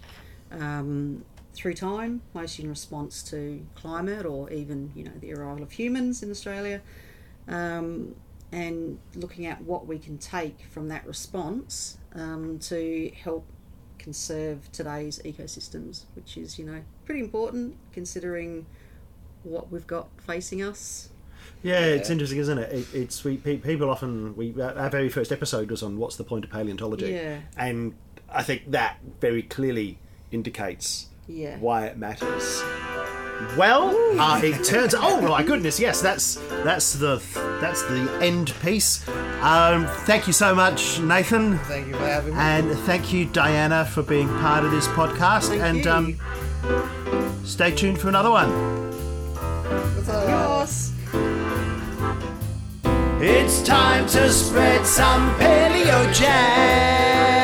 um, 0.52 1.26
through 1.54 1.74
time, 1.74 2.22
mostly 2.34 2.66
in 2.66 2.70
response 2.70 3.24
to 3.24 3.66
climate 3.76 4.26
or 4.26 4.52
even 4.52 4.92
you 4.96 5.04
know 5.04 5.12
the 5.20 5.34
arrival 5.34 5.64
of 5.64 5.72
humans 5.72 6.22
in 6.22 6.30
Australia, 6.30 6.82
um, 7.48 8.16
and 8.54 9.00
looking 9.16 9.48
at 9.48 9.62
what 9.64 9.88
we 9.88 9.98
can 9.98 10.18
take 10.20 10.60
from 10.70 10.88
that 10.90 11.06
response 11.08 11.98
um, 12.14 12.60
to 12.60 13.12
help 13.22 13.46
conserve 13.98 14.72
today's 14.72 15.20
ecosystems, 15.26 16.04
which 16.16 16.38
is 16.38 16.60
you 16.60 16.66
know 16.66 16.82
pretty 17.06 17.20
important 17.22 17.76
considering 17.92 18.66
what 19.44 19.72
we've 19.72 19.88
got 19.88 20.08
facing 20.22 20.62
us. 20.62 21.10
Yeah, 21.64 21.80
it's 21.82 22.10
interesting, 22.10 22.40
isn't 22.40 22.58
it? 22.60 22.72
it 22.72 22.88
it's 22.94 23.24
we 23.24 23.38
people 23.38 23.90
often 23.90 24.36
we 24.36 24.54
our 24.62 24.78
our 24.78 24.90
very 24.90 25.10
first 25.10 25.32
episode 25.32 25.72
was 25.72 25.82
on 25.82 25.98
what's 25.98 26.16
the 26.16 26.24
point 26.24 26.46
of 26.46 26.52
paleontology, 26.52 27.12
Yeah. 27.12 27.40
and 27.58 27.96
I 28.30 28.44
think 28.44 28.72
that 28.72 28.98
very 29.20 29.42
clearly 29.44 29.98
indicates 30.32 31.08
Yeah. 31.28 31.58
why 31.60 31.86
it 31.88 31.98
matters. 31.98 32.64
Well, 33.58 33.90
uh, 34.20 34.42
it 34.44 34.64
turns. 34.64 34.96
Oh 34.98 35.22
my 35.22 35.44
goodness! 35.44 35.80
Yes, 35.80 36.02
that's 36.02 36.36
that's 36.64 36.94
the 36.94 37.22
that's 37.62 37.82
the 37.84 38.10
end 38.22 38.54
piece. 38.62 39.08
Um, 39.42 39.86
thank 40.06 40.26
you 40.28 40.34
so 40.34 40.56
much, 40.56 41.00
Nathan, 41.02 41.60
Thank 41.60 41.88
you 41.88 41.94
for 41.94 42.06
having 42.06 42.34
me. 42.34 42.40
and 42.40 42.72
thank 42.80 43.12
you, 43.14 43.26
Diana, 43.26 43.86
for 43.86 44.02
being 44.02 44.28
part 44.40 44.64
of 44.64 44.72
this 44.72 44.88
podcast. 44.88 45.50
Thank 45.50 45.86
and 45.86 45.86
you. 45.86 45.92
Um, 45.92 47.40
stay 47.44 47.72
tuned 47.72 48.00
for 48.00 48.08
another 48.10 48.32
one. 48.32 48.50
That's 49.34 50.10
all 50.10 50.16
I 50.16 50.30
have. 50.30 50.50
Yours. 50.50 50.92
It's 53.22 53.62
time 53.64 54.08
to 54.08 54.32
spread 54.32 54.86
some 54.86 55.34
paleo 55.36 56.14
jam. 56.14 57.43